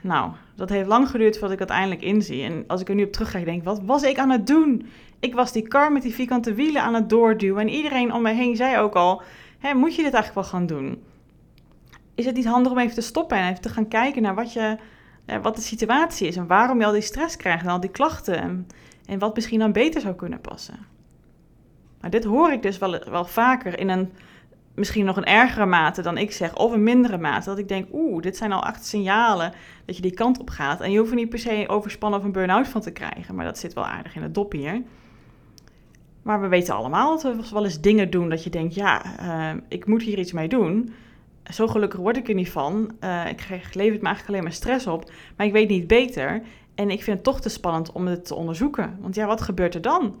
nou, 0.00 0.30
dat 0.54 0.68
heeft 0.68 0.88
lang 0.88 1.08
geduurd 1.10 1.32
voordat 1.38 1.52
ik 1.52 1.58
dat 1.58 1.76
eindelijk 1.76 2.02
inzie. 2.02 2.42
En 2.42 2.64
als 2.66 2.80
ik 2.80 2.88
er 2.88 2.94
nu 2.94 3.04
op 3.04 3.12
terug 3.12 3.30
ga, 3.30 3.38
denk 3.38 3.58
ik, 3.58 3.64
wat 3.64 3.80
was 3.84 4.02
ik 4.02 4.18
aan 4.18 4.30
het 4.30 4.46
doen? 4.46 4.86
Ik 5.20 5.34
was 5.34 5.52
die 5.52 5.68
kar 5.68 5.92
met 5.92 6.02
die 6.02 6.14
vierkante 6.14 6.54
wielen 6.54 6.82
aan 6.82 6.94
het 6.94 7.08
doorduwen. 7.08 7.60
En 7.60 7.68
iedereen 7.68 8.12
om 8.12 8.22
me 8.22 8.32
heen 8.32 8.56
zei 8.56 8.78
ook 8.78 8.94
al, 8.94 9.22
Hé, 9.58 9.74
moet 9.74 9.94
je 9.94 10.02
dit 10.02 10.12
eigenlijk 10.12 10.34
wel 10.34 10.58
gaan 10.60 10.66
doen? 10.66 11.02
Is 12.14 12.24
het 12.24 12.34
niet 12.34 12.46
handig 12.46 12.72
om 12.72 12.78
even 12.78 12.94
te 12.94 13.00
stoppen 13.00 13.36
en 13.36 13.48
even 13.48 13.62
te 13.62 13.68
gaan 13.68 13.88
kijken 13.88 14.22
naar 14.22 14.34
wat, 14.34 14.52
je, 14.52 14.76
wat 15.42 15.56
de 15.56 15.62
situatie 15.62 16.26
is... 16.26 16.36
en 16.36 16.46
waarom 16.46 16.78
je 16.78 16.86
al 16.86 16.92
die 16.92 17.00
stress 17.00 17.36
krijgt 17.36 17.64
en 17.64 17.70
al 17.70 17.80
die 17.80 17.90
klachten... 17.90 18.66
En, 19.06 19.18
wat 19.18 19.34
misschien 19.34 19.58
dan 19.58 19.72
beter 19.72 20.00
zou 20.00 20.14
kunnen 20.14 20.40
passen. 20.40 20.86
Maar 22.00 22.10
dit 22.10 22.24
hoor 22.24 22.52
ik 22.52 22.62
dus 22.62 22.78
wel, 22.78 22.98
wel 23.10 23.24
vaker 23.24 23.78
in 23.78 23.88
een 23.88 24.12
misschien 24.74 25.04
nog 25.04 25.16
een 25.16 25.24
ergere 25.24 25.66
mate 25.66 26.02
dan 26.02 26.18
ik 26.18 26.32
zeg, 26.32 26.56
of 26.56 26.72
een 26.72 26.82
mindere 26.82 27.18
mate. 27.18 27.48
Dat 27.48 27.58
ik 27.58 27.68
denk, 27.68 27.88
oeh, 27.92 28.22
dit 28.22 28.36
zijn 28.36 28.52
al 28.52 28.64
acht 28.64 28.86
signalen 28.86 29.52
dat 29.84 29.96
je 29.96 30.02
die 30.02 30.14
kant 30.14 30.40
op 30.40 30.50
gaat. 30.50 30.80
En 30.80 30.90
je 30.90 30.98
hoeft 30.98 31.10
er 31.10 31.16
niet 31.16 31.28
per 31.28 31.38
se 31.38 31.64
overspannen 31.66 32.18
of 32.18 32.24
een 32.24 32.32
burn-out 32.32 32.68
van 32.68 32.80
te 32.80 32.90
krijgen, 32.90 33.34
maar 33.34 33.44
dat 33.44 33.58
zit 33.58 33.72
wel 33.72 33.86
aardig 33.86 34.16
in 34.16 34.22
het 34.22 34.34
dop 34.34 34.52
hier. 34.52 34.82
Maar 36.22 36.40
we 36.40 36.48
weten 36.48 36.74
allemaal 36.74 37.10
dat 37.10 37.22
we 37.22 37.48
wel 37.52 37.64
eens 37.64 37.80
dingen 37.80 38.10
doen 38.10 38.28
dat 38.28 38.44
je 38.44 38.50
denkt, 38.50 38.74
ja, 38.74 39.02
uh, 39.20 39.60
ik 39.68 39.86
moet 39.86 40.02
hier 40.02 40.18
iets 40.18 40.32
mee 40.32 40.48
doen. 40.48 40.94
Zo 41.52 41.66
gelukkig 41.66 42.00
word 42.00 42.16
ik 42.16 42.28
er 42.28 42.34
niet 42.34 42.50
van. 42.50 42.90
Uh, 43.00 43.28
ik 43.28 43.40
levert 43.48 44.00
me 44.00 44.06
eigenlijk 44.06 44.28
alleen 44.28 44.42
maar 44.42 44.52
stress 44.52 44.86
op, 44.86 45.10
maar 45.36 45.46
ik 45.46 45.52
weet 45.52 45.68
niet 45.68 45.86
beter. 45.86 46.42
En 46.74 46.90
ik 46.90 47.02
vind 47.02 47.16
het 47.16 47.24
toch 47.24 47.40
te 47.40 47.48
spannend 47.48 47.92
om 47.92 48.06
het 48.06 48.26
te 48.26 48.34
onderzoeken. 48.34 48.98
Want 49.00 49.14
ja, 49.14 49.26
wat 49.26 49.40
gebeurt 49.40 49.74
er 49.74 49.82
dan? 49.82 50.16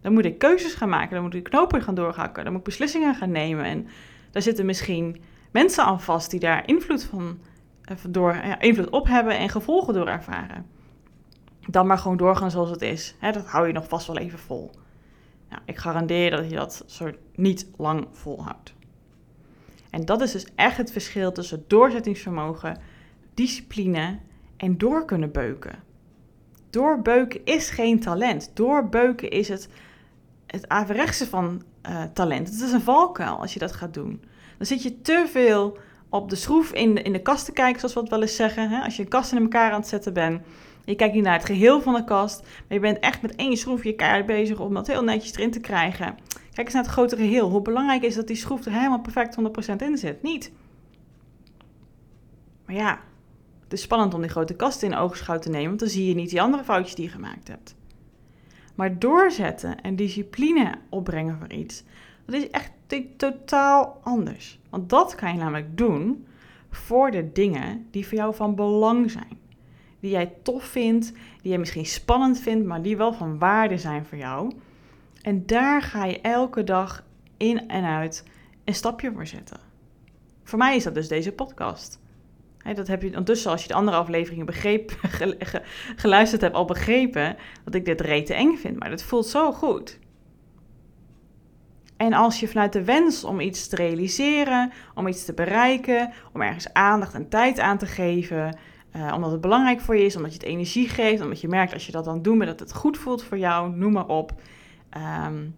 Dan 0.00 0.12
moet 0.12 0.24
ik 0.24 0.38
keuzes 0.38 0.74
gaan 0.74 0.88
maken, 0.88 1.14
dan 1.14 1.22
moet 1.22 1.34
ik 1.34 1.42
knopen 1.42 1.82
gaan 1.82 1.94
doorhakken, 1.94 2.42
dan 2.42 2.52
moet 2.52 2.60
ik 2.60 2.66
beslissingen 2.66 3.14
gaan 3.14 3.30
nemen. 3.30 3.64
En 3.64 3.88
daar 4.30 4.42
zitten 4.42 4.66
misschien 4.66 5.22
mensen 5.50 5.84
aan 5.84 6.00
vast 6.00 6.30
die 6.30 6.40
daar 6.40 6.66
invloed, 6.66 7.04
van, 7.04 7.38
eh, 7.84 7.96
door, 8.08 8.34
ja, 8.34 8.60
invloed 8.60 8.90
op 8.90 9.06
hebben 9.06 9.38
en 9.38 9.48
gevolgen 9.48 9.94
door 9.94 10.06
ervaren. 10.06 10.66
Dan 11.66 11.86
maar 11.86 11.98
gewoon 11.98 12.16
doorgaan 12.16 12.50
zoals 12.50 12.70
het 12.70 12.82
is. 12.82 13.16
dat 13.20 13.46
hou 13.46 13.66
je 13.66 13.72
nog 13.72 13.88
vast 13.88 14.06
wel 14.06 14.18
even 14.18 14.38
vol. 14.38 14.70
Nou, 15.48 15.62
ik 15.64 15.76
garandeer 15.76 16.30
dat 16.30 16.50
je 16.50 16.56
dat 16.56 16.82
soort 16.86 17.18
niet 17.34 17.70
lang 17.76 18.06
volhoudt. 18.10 18.74
En 19.90 20.04
dat 20.04 20.20
is 20.20 20.32
dus 20.32 20.46
echt 20.54 20.76
het 20.76 20.92
verschil 20.92 21.32
tussen 21.32 21.64
doorzettingsvermogen, 21.66 22.78
discipline 23.34 24.18
en 24.56 24.78
door 24.78 25.04
kunnen 25.04 25.32
beuken. 25.32 25.82
Doorbeuken 26.70 27.40
is 27.44 27.70
geen 27.70 28.00
talent. 28.00 28.50
Doorbeuken 28.54 29.30
is 29.30 29.48
het, 29.48 29.68
het 30.46 30.68
averechtse 30.68 31.26
van 31.26 31.62
uh, 31.88 32.02
talent. 32.02 32.48
Het 32.48 32.60
is 32.60 32.72
een 32.72 32.80
valkuil 32.80 33.40
als 33.40 33.52
je 33.52 33.58
dat 33.58 33.72
gaat 33.72 33.94
doen. 33.94 34.22
Dan 34.56 34.66
zit 34.66 34.82
je 34.82 35.00
te 35.00 35.26
veel 35.30 35.78
op 36.08 36.30
de 36.30 36.36
schroef 36.36 36.72
in 36.72 36.94
de, 36.94 37.02
in 37.02 37.12
de 37.12 37.22
kast 37.22 37.44
te 37.44 37.52
kijken, 37.52 37.78
zoals 37.78 37.94
we 37.94 38.00
het 38.00 38.10
wel 38.10 38.22
eens 38.22 38.36
zeggen. 38.36 38.70
Hè? 38.70 38.80
Als 38.80 38.96
je 38.96 39.02
een 39.02 39.08
kast 39.08 39.32
in 39.32 39.42
elkaar 39.42 39.72
aan 39.72 39.80
het 39.80 39.88
zetten 39.88 40.12
bent, 40.12 40.42
je 40.84 40.94
kijkt 40.94 41.14
niet 41.14 41.24
naar 41.24 41.36
het 41.36 41.44
geheel 41.44 41.80
van 41.80 41.94
de 41.94 42.04
kast, 42.04 42.40
maar 42.40 42.50
je 42.68 42.80
bent 42.80 42.98
echt 42.98 43.22
met 43.22 43.36
één 43.36 43.56
schroefje 43.56 43.94
keihard 43.94 44.26
bezig 44.26 44.60
om 44.60 44.74
dat 44.74 44.86
heel 44.86 45.04
netjes 45.04 45.34
erin 45.34 45.50
te 45.50 45.60
krijgen. 45.60 46.16
Kijk 46.60 46.72
eens 46.72 46.80
naar 46.80 46.90
het 46.90 46.98
grotere 46.98 47.28
geheel. 47.28 47.50
Hoe 47.50 47.62
belangrijk 47.62 48.02
is 48.02 48.14
dat 48.14 48.26
die 48.26 48.36
schroef 48.36 48.64
er 48.64 48.72
helemaal 48.72 49.00
perfect 49.00 49.36
100% 49.72 49.76
in 49.76 49.98
zit? 49.98 50.22
Niet. 50.22 50.52
Maar 52.66 52.74
ja, 52.74 53.00
het 53.64 53.72
is 53.72 53.82
spannend 53.82 54.14
om 54.14 54.20
die 54.20 54.30
grote 54.30 54.54
kast 54.54 54.82
in 54.82 54.94
oogschouw 54.94 55.38
te 55.38 55.50
nemen, 55.50 55.66
want 55.66 55.80
dan 55.80 55.88
zie 55.88 56.08
je 56.08 56.14
niet 56.14 56.30
die 56.30 56.42
andere 56.42 56.64
foutjes 56.64 56.94
die 56.94 57.04
je 57.04 57.10
gemaakt 57.10 57.48
hebt. 57.48 57.76
Maar 58.74 58.98
doorzetten 58.98 59.80
en 59.80 59.96
discipline 59.96 60.74
opbrengen 60.88 61.38
voor 61.38 61.52
iets, 61.52 61.84
dat 62.24 62.34
is 62.34 62.50
echt 62.50 62.72
totaal 63.16 64.00
anders. 64.02 64.60
Want 64.70 64.88
dat 64.88 65.14
kan 65.14 65.32
je 65.32 65.38
namelijk 65.38 65.76
doen 65.78 66.26
voor 66.70 67.10
de 67.10 67.32
dingen 67.32 67.86
die 67.90 68.06
voor 68.06 68.18
jou 68.18 68.34
van 68.34 68.54
belang 68.54 69.10
zijn. 69.10 69.38
Die 70.00 70.10
jij 70.10 70.32
tof 70.42 70.64
vindt, 70.64 71.12
die 71.42 71.50
jij 71.50 71.58
misschien 71.58 71.86
spannend 71.86 72.38
vindt, 72.38 72.66
maar 72.66 72.82
die 72.82 72.96
wel 72.96 73.12
van 73.12 73.38
waarde 73.38 73.78
zijn 73.78 74.04
voor 74.04 74.18
jou. 74.18 74.52
En 75.20 75.46
daar 75.46 75.82
ga 75.82 76.04
je 76.04 76.20
elke 76.20 76.64
dag 76.64 77.04
in 77.36 77.68
en 77.68 77.84
uit 77.84 78.24
een 78.64 78.74
stapje 78.74 79.12
voor 79.12 79.26
zetten. 79.26 79.60
Voor 80.42 80.58
mij 80.58 80.76
is 80.76 80.84
dat 80.84 80.94
dus 80.94 81.08
deze 81.08 81.32
podcast. 81.32 82.00
dat 82.74 82.86
heb 82.86 83.02
je 83.02 83.08
ondertussen, 83.08 83.50
als 83.50 83.62
je 83.62 83.68
de 83.68 83.74
andere 83.74 83.96
afleveringen 83.96 84.46
begreep, 84.46 84.98
geluisterd 85.96 86.40
hebt, 86.40 86.54
al 86.54 86.64
begrepen 86.64 87.36
dat 87.64 87.74
ik 87.74 87.84
dit 87.84 88.00
rete 88.00 88.34
eng 88.34 88.56
vind. 88.56 88.78
Maar 88.78 88.90
het 88.90 89.02
voelt 89.02 89.26
zo 89.26 89.52
goed. 89.52 89.98
En 91.96 92.12
als 92.12 92.40
je 92.40 92.48
vanuit 92.48 92.72
de 92.72 92.84
wens 92.84 93.24
om 93.24 93.40
iets 93.40 93.68
te 93.68 93.76
realiseren, 93.76 94.72
om 94.94 95.06
iets 95.06 95.24
te 95.24 95.34
bereiken, 95.34 96.12
om 96.32 96.42
ergens 96.42 96.72
aandacht 96.72 97.14
en 97.14 97.28
tijd 97.28 97.58
aan 97.58 97.78
te 97.78 97.86
geven, 97.86 98.56
uh, 98.96 99.12
omdat 99.14 99.30
het 99.30 99.40
belangrijk 99.40 99.80
voor 99.80 99.96
je 99.96 100.04
is, 100.04 100.16
omdat 100.16 100.32
je 100.32 100.38
het 100.38 100.48
energie 100.48 100.88
geeft, 100.88 101.22
omdat 101.22 101.40
je 101.40 101.48
merkt 101.48 101.72
als 101.72 101.86
je 101.86 101.92
dat 101.92 102.04
dan 102.04 102.22
doet, 102.22 102.46
dat 102.46 102.60
het 102.60 102.74
goed 102.74 102.98
voelt 102.98 103.22
voor 103.22 103.38
jou, 103.38 103.76
noem 103.76 103.92
maar 103.92 104.06
op. 104.06 104.32
Ehm, 104.90 105.48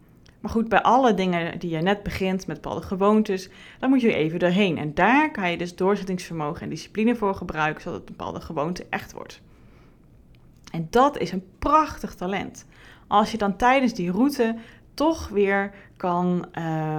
maar 0.40 0.50
goed, 0.50 0.68
bij 0.68 0.82
alle 0.82 1.14
dingen 1.14 1.58
die 1.58 1.70
je 1.70 1.78
net 1.78 2.02
begint 2.02 2.46
met 2.46 2.60
bepaalde 2.60 2.86
gewoontes, 2.86 3.48
dan 3.78 3.90
moet 3.90 4.00
je 4.00 4.14
even 4.14 4.38
doorheen. 4.38 4.78
En 4.78 4.94
daar 4.94 5.30
kan 5.30 5.50
je 5.50 5.58
dus 5.58 5.76
doorzettingsvermogen 5.76 6.62
en 6.62 6.68
discipline 6.68 7.16
voor 7.16 7.34
gebruiken, 7.34 7.82
zodat 7.82 7.98
een 8.00 8.06
bepaalde 8.06 8.40
gewoonte 8.40 8.86
echt 8.90 9.12
wordt. 9.12 9.40
En 10.72 10.86
dat 10.90 11.18
is 11.18 11.32
een 11.32 11.44
prachtig 11.58 12.14
talent. 12.14 12.66
Als 13.06 13.30
je 13.30 13.38
dan 13.38 13.56
tijdens 13.56 13.94
die 13.94 14.10
route 14.10 14.56
toch 14.94 15.28
weer 15.28 15.74
kan 15.96 16.46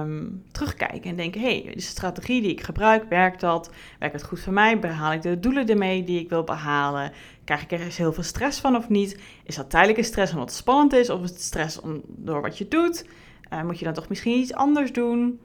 um, 0.00 0.42
terugkijken 0.52 1.10
en 1.10 1.16
denken: 1.16 1.40
hey, 1.40 1.70
de 1.74 1.80
strategie 1.80 2.42
die 2.42 2.50
ik 2.50 2.62
gebruik, 2.62 3.04
werkt 3.08 3.40
dat? 3.40 3.70
Werkt 3.98 4.14
het 4.14 4.24
goed 4.24 4.40
voor 4.40 4.52
mij? 4.52 4.78
Behaal 4.78 5.12
ik 5.12 5.22
de 5.22 5.40
doelen 5.40 5.66
ermee 5.66 6.04
die 6.04 6.20
ik 6.20 6.28
wil 6.28 6.44
behalen? 6.44 7.12
Krijg 7.44 7.62
ik 7.62 7.72
er 7.72 7.80
eens 7.80 7.96
heel 7.96 8.12
veel 8.12 8.22
stress 8.22 8.60
van 8.60 8.76
of 8.76 8.88
niet? 8.88 9.20
Is 9.44 9.56
dat 9.56 9.70
tijdelijke 9.70 10.02
stress 10.02 10.32
omdat 10.32 10.48
het 10.48 10.58
spannend 10.58 10.92
is? 10.92 11.10
Of 11.10 11.22
is 11.22 11.30
het 11.30 11.42
stress 11.42 11.80
om, 11.80 12.00
door 12.06 12.40
wat 12.40 12.58
je 12.58 12.68
doet? 12.68 13.06
Uh, 13.52 13.62
moet 13.62 13.78
je 13.78 13.84
dan 13.84 13.94
toch 13.94 14.08
misschien 14.08 14.38
iets 14.38 14.54
anders 14.54 14.92
doen? 14.92 15.40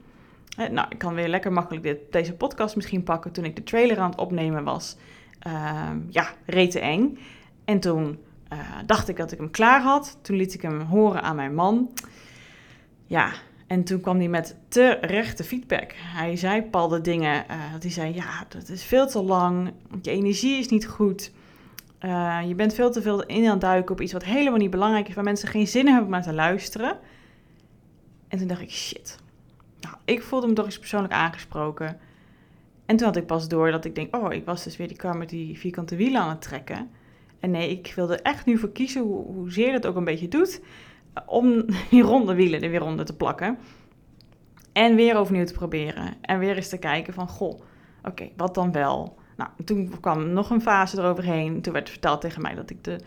Uh, 0.58 0.68
nou, 0.68 0.86
ik 0.90 0.98
kan 0.98 1.14
weer 1.14 1.28
lekker 1.28 1.52
makkelijk 1.52 2.12
deze 2.12 2.34
podcast 2.34 2.76
misschien 2.76 3.02
pakken 3.02 3.32
toen 3.32 3.44
ik 3.44 3.56
de 3.56 3.62
trailer 3.62 3.98
aan 3.98 4.10
het 4.10 4.18
opnemen 4.18 4.64
was. 4.64 4.96
Uh, 5.46 5.90
ja, 6.08 6.34
rete 6.46 6.80
eng. 6.80 7.18
En 7.64 7.80
toen 7.80 8.18
eh, 8.50 8.58
dacht 8.86 9.08
ik 9.08 9.16
dat 9.16 9.32
ik 9.32 9.38
hem 9.38 9.50
klaar 9.50 9.80
had. 9.80 10.18
Toen 10.22 10.36
liet 10.36 10.54
ik 10.54 10.62
hem 10.62 10.80
horen 10.80 11.22
aan 11.22 11.36
mijn 11.36 11.54
man. 11.54 11.90
Ja, 13.10 13.32
en 13.66 13.84
toen 13.84 14.00
kwam 14.00 14.18
hij 14.18 14.28
met 14.28 14.56
terechte 14.68 15.44
feedback. 15.44 15.92
Hij 15.96 16.36
zei 16.36 16.62
bepaalde 16.62 17.00
dingen. 17.00 17.44
Uh, 17.50 17.72
dat 17.80 17.92
zei: 17.92 18.14
Ja, 18.14 18.44
dat 18.48 18.68
is 18.68 18.84
veel 18.84 19.06
te 19.06 19.22
lang. 19.22 19.72
Je 20.02 20.10
energie 20.10 20.58
is 20.58 20.68
niet 20.68 20.86
goed. 20.86 21.32
Uh, 22.04 22.40
je 22.46 22.54
bent 22.54 22.74
veel 22.74 22.90
te 22.90 23.02
veel 23.02 23.26
in 23.26 23.44
aan 23.44 23.50
het 23.50 23.60
duiken 23.60 23.92
op 23.92 24.00
iets 24.00 24.12
wat 24.12 24.24
helemaal 24.24 24.58
niet 24.58 24.70
belangrijk 24.70 25.08
is, 25.08 25.14
waar 25.14 25.24
mensen 25.24 25.48
geen 25.48 25.66
zin 25.66 25.86
hebben 25.86 26.04
om 26.04 26.10
naar 26.10 26.22
te 26.22 26.32
luisteren. 26.32 26.98
En 28.28 28.38
toen 28.38 28.46
dacht 28.46 28.60
ik: 28.60 28.70
Shit. 28.70 29.18
Nou, 29.80 29.94
ik 30.04 30.22
voelde 30.22 30.46
me 30.46 30.52
toch 30.52 30.64
eens 30.64 30.78
persoonlijk 30.78 31.12
aangesproken. 31.12 31.98
En 32.86 32.96
toen 32.96 33.06
had 33.06 33.16
ik 33.16 33.26
pas 33.26 33.48
door 33.48 33.70
dat 33.70 33.84
ik 33.84 33.94
denk: 33.94 34.16
Oh, 34.16 34.32
ik 34.32 34.44
was 34.44 34.64
dus 34.64 34.76
weer 34.76 34.88
die 34.88 34.96
kar 34.96 35.16
met 35.16 35.28
die 35.28 35.58
vierkante 35.58 35.96
wielen 35.96 36.20
aan 36.20 36.28
het 36.28 36.42
trekken. 36.42 36.90
En 37.40 37.50
nee, 37.50 37.70
ik 37.70 37.92
wilde 37.96 38.16
echt 38.16 38.46
nu 38.46 38.58
voor 38.58 38.72
kiezen, 38.72 39.02
hoe, 39.02 39.24
hoezeer 39.24 39.72
dat 39.72 39.86
ook 39.86 39.96
een 39.96 40.04
beetje 40.04 40.28
doet 40.28 40.60
om 41.26 41.64
die 41.90 42.02
ronde 42.02 42.34
wielen 42.34 42.62
er 42.62 42.70
weer 42.70 42.84
onder 42.84 43.04
te 43.04 43.16
plakken. 43.16 43.58
En 44.72 44.94
weer 44.94 45.16
overnieuw 45.16 45.44
te 45.44 45.52
proberen. 45.52 46.14
En 46.20 46.38
weer 46.38 46.56
eens 46.56 46.68
te 46.68 46.78
kijken 46.78 47.14
van, 47.14 47.28
goh, 47.28 47.60
oké, 48.02 48.28
wat 48.36 48.54
dan 48.54 48.72
wel? 48.72 49.18
Nou, 49.36 49.50
toen 49.64 50.00
kwam 50.00 50.32
nog 50.32 50.50
een 50.50 50.62
fase 50.62 50.98
eroverheen. 50.98 51.62
Toen 51.62 51.72
werd 51.72 51.90
verteld 51.90 52.20
tegen 52.20 52.42
mij 52.42 52.54
dat 52.54 52.70
ik 52.70 52.84
de 52.84 52.98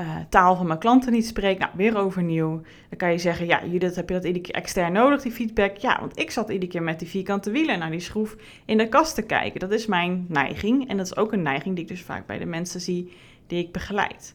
uh, 0.00 0.16
taal 0.28 0.56
van 0.56 0.66
mijn 0.66 0.78
klanten 0.78 1.12
niet 1.12 1.26
spreek. 1.26 1.58
Nou, 1.58 1.70
weer 1.74 1.96
overnieuw. 1.96 2.60
Dan 2.88 2.98
kan 2.98 3.10
je 3.10 3.18
zeggen, 3.18 3.46
ja, 3.46 3.64
Judith, 3.64 3.96
heb 3.96 4.08
je 4.08 4.14
dat 4.14 4.24
iedere 4.24 4.44
keer 4.44 4.54
extern 4.54 4.92
nodig, 4.92 5.22
die 5.22 5.32
feedback? 5.32 5.76
Ja, 5.76 6.00
want 6.00 6.18
ik 6.18 6.30
zat 6.30 6.50
iedere 6.50 6.70
keer 6.70 6.82
met 6.82 6.98
die 6.98 7.08
vierkante 7.08 7.50
wielen 7.50 7.78
naar 7.78 7.90
die 7.90 8.00
schroef 8.00 8.36
in 8.64 8.78
de 8.78 8.88
kast 8.88 9.14
te 9.14 9.22
kijken. 9.22 9.60
Dat 9.60 9.72
is 9.72 9.86
mijn 9.86 10.26
neiging. 10.28 10.88
En 10.88 10.96
dat 10.96 11.06
is 11.06 11.16
ook 11.16 11.32
een 11.32 11.42
neiging 11.42 11.74
die 11.74 11.84
ik 11.84 11.90
dus 11.90 12.02
vaak 12.02 12.26
bij 12.26 12.38
de 12.38 12.46
mensen 12.46 12.80
zie 12.80 13.12
die 13.46 13.64
ik 13.64 13.72
begeleid 13.72 14.34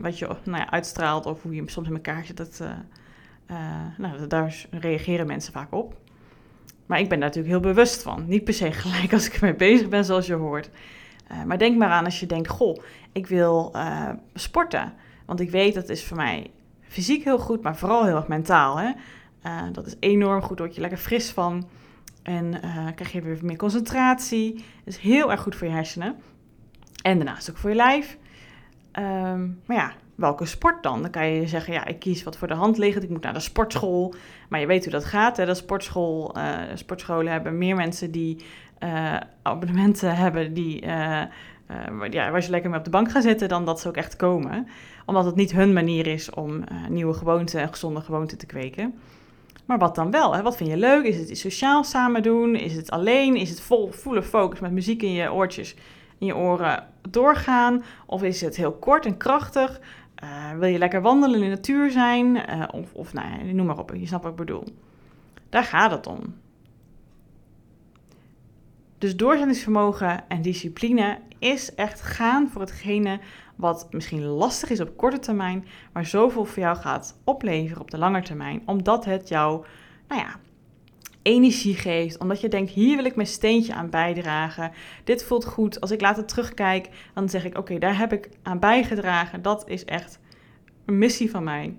wat 0.00 0.18
je 0.18 0.26
nou 0.26 0.58
ja, 0.58 0.70
uitstraalt 0.70 1.26
of 1.26 1.42
hoe 1.42 1.54
je 1.54 1.62
soms 1.66 1.88
in 1.88 1.94
elkaar 1.94 2.24
zit, 2.24 2.36
dat, 2.36 2.58
uh, 2.62 2.70
uh, 3.50 3.56
nou, 3.98 4.26
daar 4.26 4.66
reageren 4.70 5.26
mensen 5.26 5.52
vaak 5.52 5.72
op. 5.72 5.96
Maar 6.86 7.00
ik 7.00 7.08
ben 7.08 7.20
daar 7.20 7.28
natuurlijk 7.28 7.54
heel 7.54 7.72
bewust 7.72 8.02
van. 8.02 8.24
Niet 8.26 8.44
per 8.44 8.54
se 8.54 8.72
gelijk 8.82 9.12
als 9.12 9.26
ik 9.26 9.34
ermee 9.34 9.54
bezig 9.54 9.88
ben, 9.88 10.04
zoals 10.04 10.26
je 10.26 10.34
hoort. 10.34 10.70
Uh, 11.30 11.42
maar 11.44 11.58
denk 11.58 11.78
maar 11.78 11.90
aan 11.90 12.04
als 12.04 12.20
je 12.20 12.26
denkt, 12.26 12.48
goh, 12.48 12.82
ik 13.12 13.26
wil 13.26 13.74
sporten. 14.34 14.92
Want 15.26 15.40
ik 15.40 15.50
weet 15.50 15.74
dat 15.74 15.88
is 15.88 16.04
voor 16.04 16.16
mij 16.16 16.50
fysiek 16.80 17.24
heel 17.24 17.38
goed, 17.38 17.62
maar 17.62 17.76
vooral 17.76 18.04
heel 18.04 18.16
erg 18.16 18.28
mentaal. 18.28 18.78
Hè? 18.78 18.92
dat 19.72 19.86
is 19.86 19.96
enorm 20.00 20.42
goed, 20.42 20.58
word 20.58 20.74
je 20.74 20.80
lekker 20.80 20.98
fris 20.98 21.30
van. 21.30 21.68
En 22.22 22.60
krijg 22.94 23.12
je 23.12 23.22
weer 23.22 23.38
meer 23.42 23.56
concentratie. 23.56 24.54
Dat 24.54 24.94
is 24.94 24.96
heel 24.96 25.30
erg 25.30 25.40
goed 25.40 25.56
voor 25.56 25.66
je 25.66 25.72
hersenen. 25.72 26.16
En 27.02 27.16
daarnaast 27.16 27.50
ook 27.50 27.56
voor 27.56 27.70
je 27.70 27.76
lijf. 27.76 28.18
Ehm, 28.98 29.46
maar 29.66 29.76
ja, 29.76 29.92
welke 30.14 30.46
sport 30.46 30.82
dan? 30.82 31.02
Dan 31.02 31.10
kan 31.10 31.26
je 31.26 31.46
zeggen, 31.46 31.72
ja, 31.72 31.86
ik 31.86 31.98
kies 31.98 32.22
wat 32.22 32.36
voor 32.36 32.48
de 32.48 32.54
hand 32.54 32.78
ligt. 32.78 33.02
Ik 33.02 33.10
moet 33.10 33.22
naar 33.22 33.32
de 33.32 33.40
sportschool. 33.40 34.14
Maar 34.48 34.60
je 34.60 34.66
weet 34.66 34.82
hoe 34.82 34.92
dat 34.92 35.04
gaat. 35.04 35.36
Hè? 35.36 35.46
De 35.46 35.54
sportschool, 35.54 36.36
uh, 36.36 36.58
sportscholen 36.74 37.32
hebben 37.32 37.58
meer 37.58 37.76
mensen 37.76 38.10
die 38.10 38.44
uh, 38.80 39.16
abonnementen 39.42 40.16
hebben 40.24 40.54
die, 40.54 40.82
uh, 40.82 41.22
ja, 42.10 42.30
waar 42.30 42.42
ze 42.42 42.50
lekker 42.50 42.70
mee 42.70 42.78
op 42.78 42.84
de 42.84 42.90
bank 42.90 43.10
gaan 43.10 43.22
zitten, 43.22 43.48
dan 43.48 43.64
dat 43.64 43.80
ze 43.80 43.88
ook 43.88 43.96
echt 43.96 44.16
komen. 44.16 44.68
Omdat 45.06 45.24
het 45.24 45.34
niet 45.34 45.52
hun 45.52 45.72
manier 45.72 46.06
is 46.06 46.30
om 46.30 46.64
nieuwe 46.88 47.14
gewoonten 47.14 47.60
en 47.60 47.68
gezonde 47.68 48.00
gewoonten 48.00 48.38
te 48.38 48.46
kweken. 48.46 48.94
Maar 49.66 49.78
wat 49.78 49.94
dan 49.94 50.10
wel? 50.10 50.34
Hè? 50.34 50.42
Wat 50.42 50.56
vind 50.56 50.70
je 50.70 50.76
leuk? 50.76 51.04
Is 51.04 51.16
het 51.16 51.38
sociaal 51.38 51.84
samen 51.84 52.22
doen? 52.22 52.54
Is 52.54 52.76
het 52.76 52.90
alleen? 52.90 53.36
Is 53.36 53.50
het 53.50 53.60
vol 53.60 53.90
volle 53.92 54.22
focus 54.22 54.60
met 54.60 54.72
muziek 54.72 55.02
in 55.02 55.12
je 55.12 55.32
oortjes? 55.32 55.74
In 56.18 56.26
je 56.26 56.36
oren 56.36 56.86
doorgaan? 57.10 57.84
Of 58.06 58.22
is 58.22 58.40
het 58.40 58.56
heel 58.56 58.72
kort 58.72 59.06
en 59.06 59.16
krachtig? 59.16 59.80
Uh, 60.24 60.52
wil 60.58 60.68
je 60.68 60.78
lekker 60.78 61.02
wandelen 61.02 61.42
in 61.42 61.44
de 61.44 61.54
natuur 61.54 61.90
zijn? 61.90 62.36
Uh, 62.36 62.62
of, 62.70 62.94
of 62.94 63.12
nou 63.12 63.28
ja, 63.28 63.52
noem 63.52 63.66
maar 63.66 63.78
op, 63.78 63.94
je 63.94 64.06
snapt 64.06 64.22
wat 64.22 64.32
ik 64.32 64.38
bedoel. 64.38 64.64
Daar 65.48 65.64
gaat 65.64 65.90
het 65.90 66.06
om. 66.06 66.34
Dus 68.98 69.16
doorzettingsvermogen 69.16 70.28
en 70.28 70.42
discipline 70.42 71.18
is 71.38 71.74
echt 71.74 72.00
gaan 72.00 72.48
voor 72.48 72.60
hetgene 72.60 73.20
wat 73.56 73.86
misschien 73.90 74.24
lastig 74.24 74.70
is 74.70 74.80
op 74.80 74.96
korte 74.96 75.18
termijn, 75.18 75.66
maar 75.92 76.06
zoveel 76.06 76.44
voor 76.44 76.62
jou 76.62 76.76
gaat 76.76 77.20
opleveren 77.24 77.82
op 77.82 77.90
de 77.90 77.98
lange 77.98 78.22
termijn, 78.22 78.62
omdat 78.64 79.04
het 79.04 79.28
jou, 79.28 79.64
nou 80.08 80.20
ja, 80.20 80.36
energie 81.22 81.74
geeft. 81.74 82.18
Omdat 82.18 82.40
je 82.40 82.48
denkt, 82.48 82.70
hier 82.70 82.96
wil 82.96 83.04
ik 83.04 83.16
mijn 83.16 83.28
steentje 83.28 83.74
aan 83.74 83.90
bijdragen. 83.90 84.72
Dit 85.04 85.24
voelt 85.24 85.44
goed. 85.44 85.80
Als 85.80 85.90
ik 85.90 86.00
later 86.00 86.24
terugkijk, 86.24 86.88
dan 87.14 87.28
zeg 87.28 87.44
ik, 87.44 87.58
oké, 87.58 87.78
daar 87.78 87.98
heb 87.98 88.12
ik 88.12 88.28
aan 88.42 88.58
bijgedragen. 88.58 89.42
Dat 89.42 89.68
is 89.68 89.84
echt 89.84 90.18
een 90.84 90.98
missie 90.98 91.30
van 91.30 91.44
mij. 91.44 91.76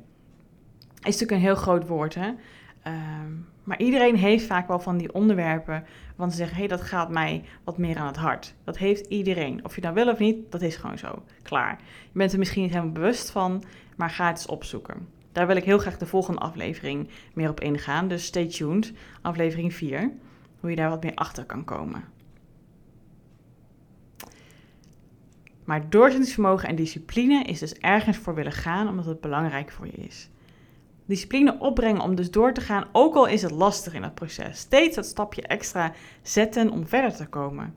Is 0.99 1.03
natuurlijk 1.03 1.31
een 1.31 1.39
heel 1.39 1.55
groot 1.55 1.87
woord, 1.87 2.15
hè. 2.15 2.31
Ehm, 2.83 3.31
maar 3.63 3.79
iedereen 3.79 4.15
heeft 4.15 4.45
vaak 4.45 4.67
wel 4.67 4.79
van 4.79 4.97
die 4.97 5.13
onderwerpen. 5.13 5.85
Want 6.15 6.31
ze 6.31 6.37
zeggen, 6.37 6.55
hé, 6.55 6.65
hey, 6.65 6.77
dat 6.77 6.81
gaat 6.81 7.09
mij 7.09 7.43
wat 7.63 7.77
meer 7.77 7.97
aan 7.97 8.07
het 8.07 8.15
hart. 8.15 8.55
Dat 8.63 8.77
heeft 8.77 9.07
iedereen. 9.07 9.65
Of 9.65 9.75
je 9.75 9.81
nou 9.81 9.93
wil 9.93 10.09
of 10.09 10.19
niet, 10.19 10.51
dat 10.51 10.61
is 10.61 10.75
gewoon 10.75 10.97
zo. 10.97 11.23
Klaar. 11.41 11.79
Je 12.11 12.17
bent 12.17 12.31
er 12.31 12.39
misschien 12.39 12.61
niet 12.61 12.71
helemaal 12.71 12.93
bewust 12.93 13.31
van, 13.31 13.63
maar 13.95 14.09
ga 14.09 14.27
het 14.27 14.37
eens 14.37 14.47
opzoeken. 14.47 15.07
Daar 15.31 15.47
wil 15.47 15.55
ik 15.55 15.63
heel 15.63 15.77
graag 15.77 15.97
de 15.97 16.05
volgende 16.05 16.39
aflevering 16.39 17.09
meer 17.33 17.49
op 17.49 17.59
ingaan. 17.59 18.07
Dus 18.07 18.25
stay 18.25 18.47
tuned, 18.47 18.93
aflevering 19.21 19.73
4, 19.73 20.11
hoe 20.59 20.69
je 20.69 20.75
daar 20.75 20.89
wat 20.89 21.03
meer 21.03 21.15
achter 21.15 21.45
kan 21.45 21.63
komen. 21.63 22.03
Maar 25.63 25.89
doorzettingsvermogen 25.89 26.69
en 26.69 26.75
discipline 26.75 27.43
is 27.43 27.59
dus 27.59 27.73
ergens 27.73 28.17
voor 28.17 28.35
willen 28.35 28.51
gaan 28.51 28.87
omdat 28.87 29.05
het 29.05 29.21
belangrijk 29.21 29.71
voor 29.71 29.85
je 29.85 29.91
is. 29.91 30.29
Discipline 31.05 31.59
opbrengen 31.59 32.01
om 32.01 32.15
dus 32.15 32.31
door 32.31 32.53
te 32.53 32.61
gaan, 32.61 32.87
ook 32.91 33.15
al 33.15 33.25
is 33.25 33.41
het 33.41 33.51
lastig 33.51 33.93
in 33.93 34.03
het 34.03 34.15
proces. 34.15 34.59
Steeds 34.59 34.95
dat 34.95 35.05
stapje 35.05 35.41
extra 35.41 35.93
zetten 36.21 36.69
om 36.69 36.87
verder 36.87 37.15
te 37.15 37.25
komen. 37.25 37.75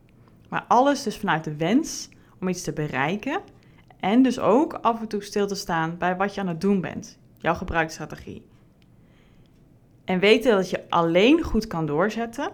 Maar 0.49 0.65
alles 0.69 1.03
dus 1.03 1.17
vanuit 1.17 1.45
de 1.45 1.57
wens 1.57 2.09
om 2.41 2.49
iets 2.49 2.63
te 2.63 2.73
bereiken 2.73 3.41
en 4.01 4.23
dus 4.23 4.39
ook 4.39 4.73
af 4.73 5.01
en 5.01 5.09
toe 5.09 5.23
stil 5.23 5.47
te 5.47 5.55
staan 5.55 5.99
bij 5.99 6.17
wat 6.17 6.35
je 6.35 6.41
aan 6.41 6.49
het 6.49 6.61
doen 6.61 6.81
bent 6.81 7.21
jouw 7.43 7.55
gebruiksstrategie. 7.55 8.47
En 10.05 10.19
weten 10.19 10.57
dat 10.57 10.71
je 10.71 10.85
alleen 10.89 11.43
goed 11.43 11.67
kan 11.67 11.87
doorzetten 11.87 12.53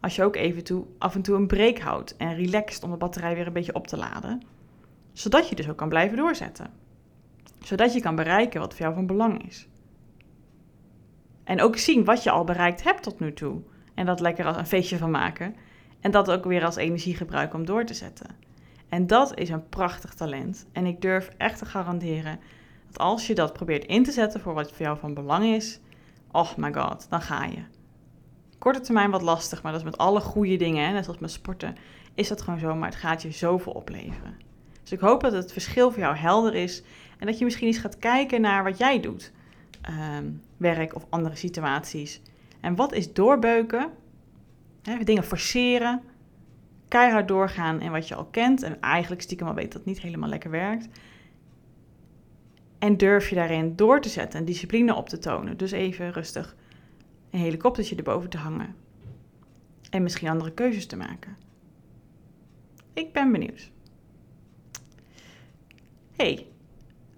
als 0.00 0.16
je 0.16 0.22
ook 0.22 0.36
even 0.36 0.64
toe, 0.64 0.84
af 0.98 1.14
en 1.14 1.22
toe 1.22 1.36
een 1.36 1.46
break 1.46 1.78
houdt 1.78 2.16
en 2.16 2.34
relaxt 2.34 2.82
om 2.82 2.90
de 2.90 2.96
batterij 2.96 3.34
weer 3.34 3.46
een 3.46 3.52
beetje 3.52 3.74
op 3.74 3.86
te 3.86 3.96
laden. 3.96 4.42
Zodat 5.12 5.48
je 5.48 5.54
dus 5.54 5.68
ook 5.68 5.76
kan 5.76 5.88
blijven 5.88 6.16
doorzetten. 6.16 6.70
Zodat 7.60 7.92
je 7.92 8.00
kan 8.00 8.14
bereiken 8.14 8.60
wat 8.60 8.72
voor 8.74 8.82
jou 8.82 8.94
van 8.94 9.06
belang 9.06 9.46
is. 9.46 9.68
En 11.44 11.60
ook 11.60 11.76
zien 11.76 12.04
wat 12.04 12.22
je 12.22 12.30
al 12.30 12.44
bereikt 12.44 12.82
hebt 12.82 13.02
tot 13.02 13.20
nu 13.20 13.32
toe. 13.32 13.60
En 13.94 14.06
dat 14.06 14.20
lekker 14.20 14.44
als 14.44 14.56
een 14.56 14.66
feestje 14.66 14.98
van 14.98 15.10
maken. 15.10 15.54
En 16.00 16.10
dat 16.10 16.30
ook 16.30 16.44
weer 16.44 16.64
als 16.64 16.76
energie 16.76 17.16
gebruiken 17.16 17.58
om 17.58 17.66
door 17.66 17.84
te 17.84 17.94
zetten. 17.94 18.36
En 18.88 19.06
dat 19.06 19.38
is 19.38 19.48
een 19.48 19.68
prachtig 19.68 20.14
talent. 20.14 20.66
En 20.72 20.86
ik 20.86 21.00
durf 21.00 21.28
echt 21.36 21.58
te 21.58 21.64
garanderen 21.64 22.38
als 22.98 23.26
je 23.26 23.34
dat 23.34 23.52
probeert 23.52 23.84
in 23.84 24.04
te 24.04 24.12
zetten 24.12 24.40
voor 24.40 24.54
wat 24.54 24.72
voor 24.72 24.86
jou 24.86 24.98
van 24.98 25.14
belang 25.14 25.44
is, 25.44 25.80
oh 26.30 26.56
my 26.56 26.72
god, 26.72 27.06
dan 27.10 27.20
ga 27.20 27.44
je. 27.44 27.62
Korte 28.58 28.80
termijn 28.80 29.10
wat 29.10 29.22
lastig, 29.22 29.62
maar 29.62 29.72
dat 29.72 29.80
is 29.80 29.86
met 29.86 29.98
alle 29.98 30.20
goede 30.20 30.56
dingen, 30.56 30.92
net 30.92 31.04
zoals 31.04 31.18
met 31.18 31.30
sporten, 31.30 31.76
is 32.14 32.28
dat 32.28 32.42
gewoon 32.42 32.58
zo, 32.58 32.74
maar 32.74 32.88
het 32.88 32.98
gaat 32.98 33.22
je 33.22 33.30
zoveel 33.30 33.72
opleveren. 33.72 34.36
Dus 34.82 34.92
ik 34.92 35.00
hoop 35.00 35.20
dat 35.20 35.32
het 35.32 35.52
verschil 35.52 35.90
voor 35.90 36.00
jou 36.00 36.16
helder 36.16 36.54
is 36.54 36.82
en 37.18 37.26
dat 37.26 37.38
je 37.38 37.44
misschien 37.44 37.66
eens 37.66 37.78
gaat 37.78 37.98
kijken 37.98 38.40
naar 38.40 38.64
wat 38.64 38.78
jij 38.78 39.00
doet. 39.00 39.32
Ehm, 39.80 40.30
werk 40.56 40.94
of 40.94 41.06
andere 41.08 41.36
situaties. 41.36 42.20
En 42.60 42.74
wat 42.74 42.92
is 42.92 43.12
doorbeuken? 43.12 43.90
Hè, 44.82 45.04
dingen 45.04 45.24
forceren, 45.24 46.02
keihard 46.88 47.28
doorgaan 47.28 47.80
in 47.80 47.90
wat 47.90 48.08
je 48.08 48.14
al 48.14 48.24
kent 48.24 48.62
en 48.62 48.80
eigenlijk 48.80 49.22
stiekem 49.22 49.46
al 49.46 49.54
weet 49.54 49.72
dat 49.72 49.74
het 49.74 49.84
niet 49.84 50.00
helemaal 50.00 50.28
lekker 50.28 50.50
werkt. 50.50 50.88
En 52.86 52.96
durf 52.96 53.28
je 53.28 53.34
daarin 53.34 53.76
door 53.76 54.00
te 54.00 54.08
zetten 54.08 54.38
en 54.38 54.44
discipline 54.44 54.94
op 54.94 55.08
te 55.08 55.18
tonen. 55.18 55.56
Dus 55.56 55.70
even 55.70 56.12
rustig 56.12 56.56
een 57.30 57.38
helikoptertje 57.38 57.96
erboven 57.96 58.30
te 58.30 58.36
hangen. 58.36 58.74
En 59.90 60.02
misschien 60.02 60.28
andere 60.28 60.52
keuzes 60.52 60.86
te 60.86 60.96
maken. 60.96 61.36
Ik 62.92 63.12
ben 63.12 63.32
benieuwd. 63.32 63.70
Hey, 66.16 66.46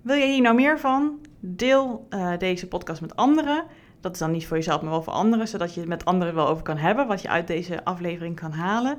wil 0.03 0.17
je 0.17 0.27
hier 0.27 0.41
nou 0.41 0.55
meer 0.55 0.79
van? 0.79 1.21
Deel 1.41 2.07
uh, 2.11 2.39
deze 2.39 2.69
podcast 2.69 3.01
met 3.01 3.17
anderen. 3.17 3.65
Dat 4.01 4.13
is 4.13 4.19
dan 4.19 4.31
niet 4.31 4.47
voor 4.47 4.57
jezelf, 4.57 4.81
maar 4.81 4.91
wel 4.91 5.03
voor 5.03 5.13
anderen, 5.13 5.49
zodat 5.49 5.75
je 5.75 5.81
het 5.81 5.89
met 5.89 6.05
anderen 6.05 6.35
wel 6.35 6.49
over 6.49 6.63
kan 6.63 6.77
hebben, 6.77 7.07
wat 7.07 7.23
je 7.23 7.29
uit 7.29 7.47
deze 7.47 7.85
aflevering 7.85 8.37
kan 8.37 8.53
halen. 8.53 8.99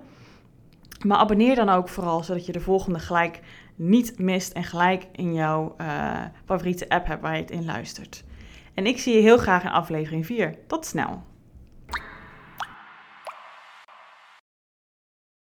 Maar 1.05 1.17
abonneer 1.17 1.55
dan 1.55 1.69
ook 1.69 1.89
vooral, 1.89 2.23
zodat 2.23 2.45
je 2.45 2.51
de 2.51 2.59
volgende 2.59 2.99
gelijk 2.99 3.39
niet 3.75 4.19
mist 4.19 4.53
en 4.53 4.63
gelijk 4.63 5.07
in 5.11 5.33
jouw 5.33 5.75
uh, 5.81 6.21
favoriete 6.45 6.89
app 6.89 7.07
hebt 7.07 7.21
waar 7.21 7.35
je 7.35 7.41
het 7.41 7.51
in 7.51 7.65
luistert. 7.65 8.23
En 8.73 8.85
ik 8.85 8.99
zie 8.99 9.13
je 9.13 9.21
heel 9.21 9.37
graag 9.37 9.63
in 9.63 9.69
aflevering 9.69 10.25
4. 10.25 10.55
Tot 10.67 10.85
snel! 10.85 11.23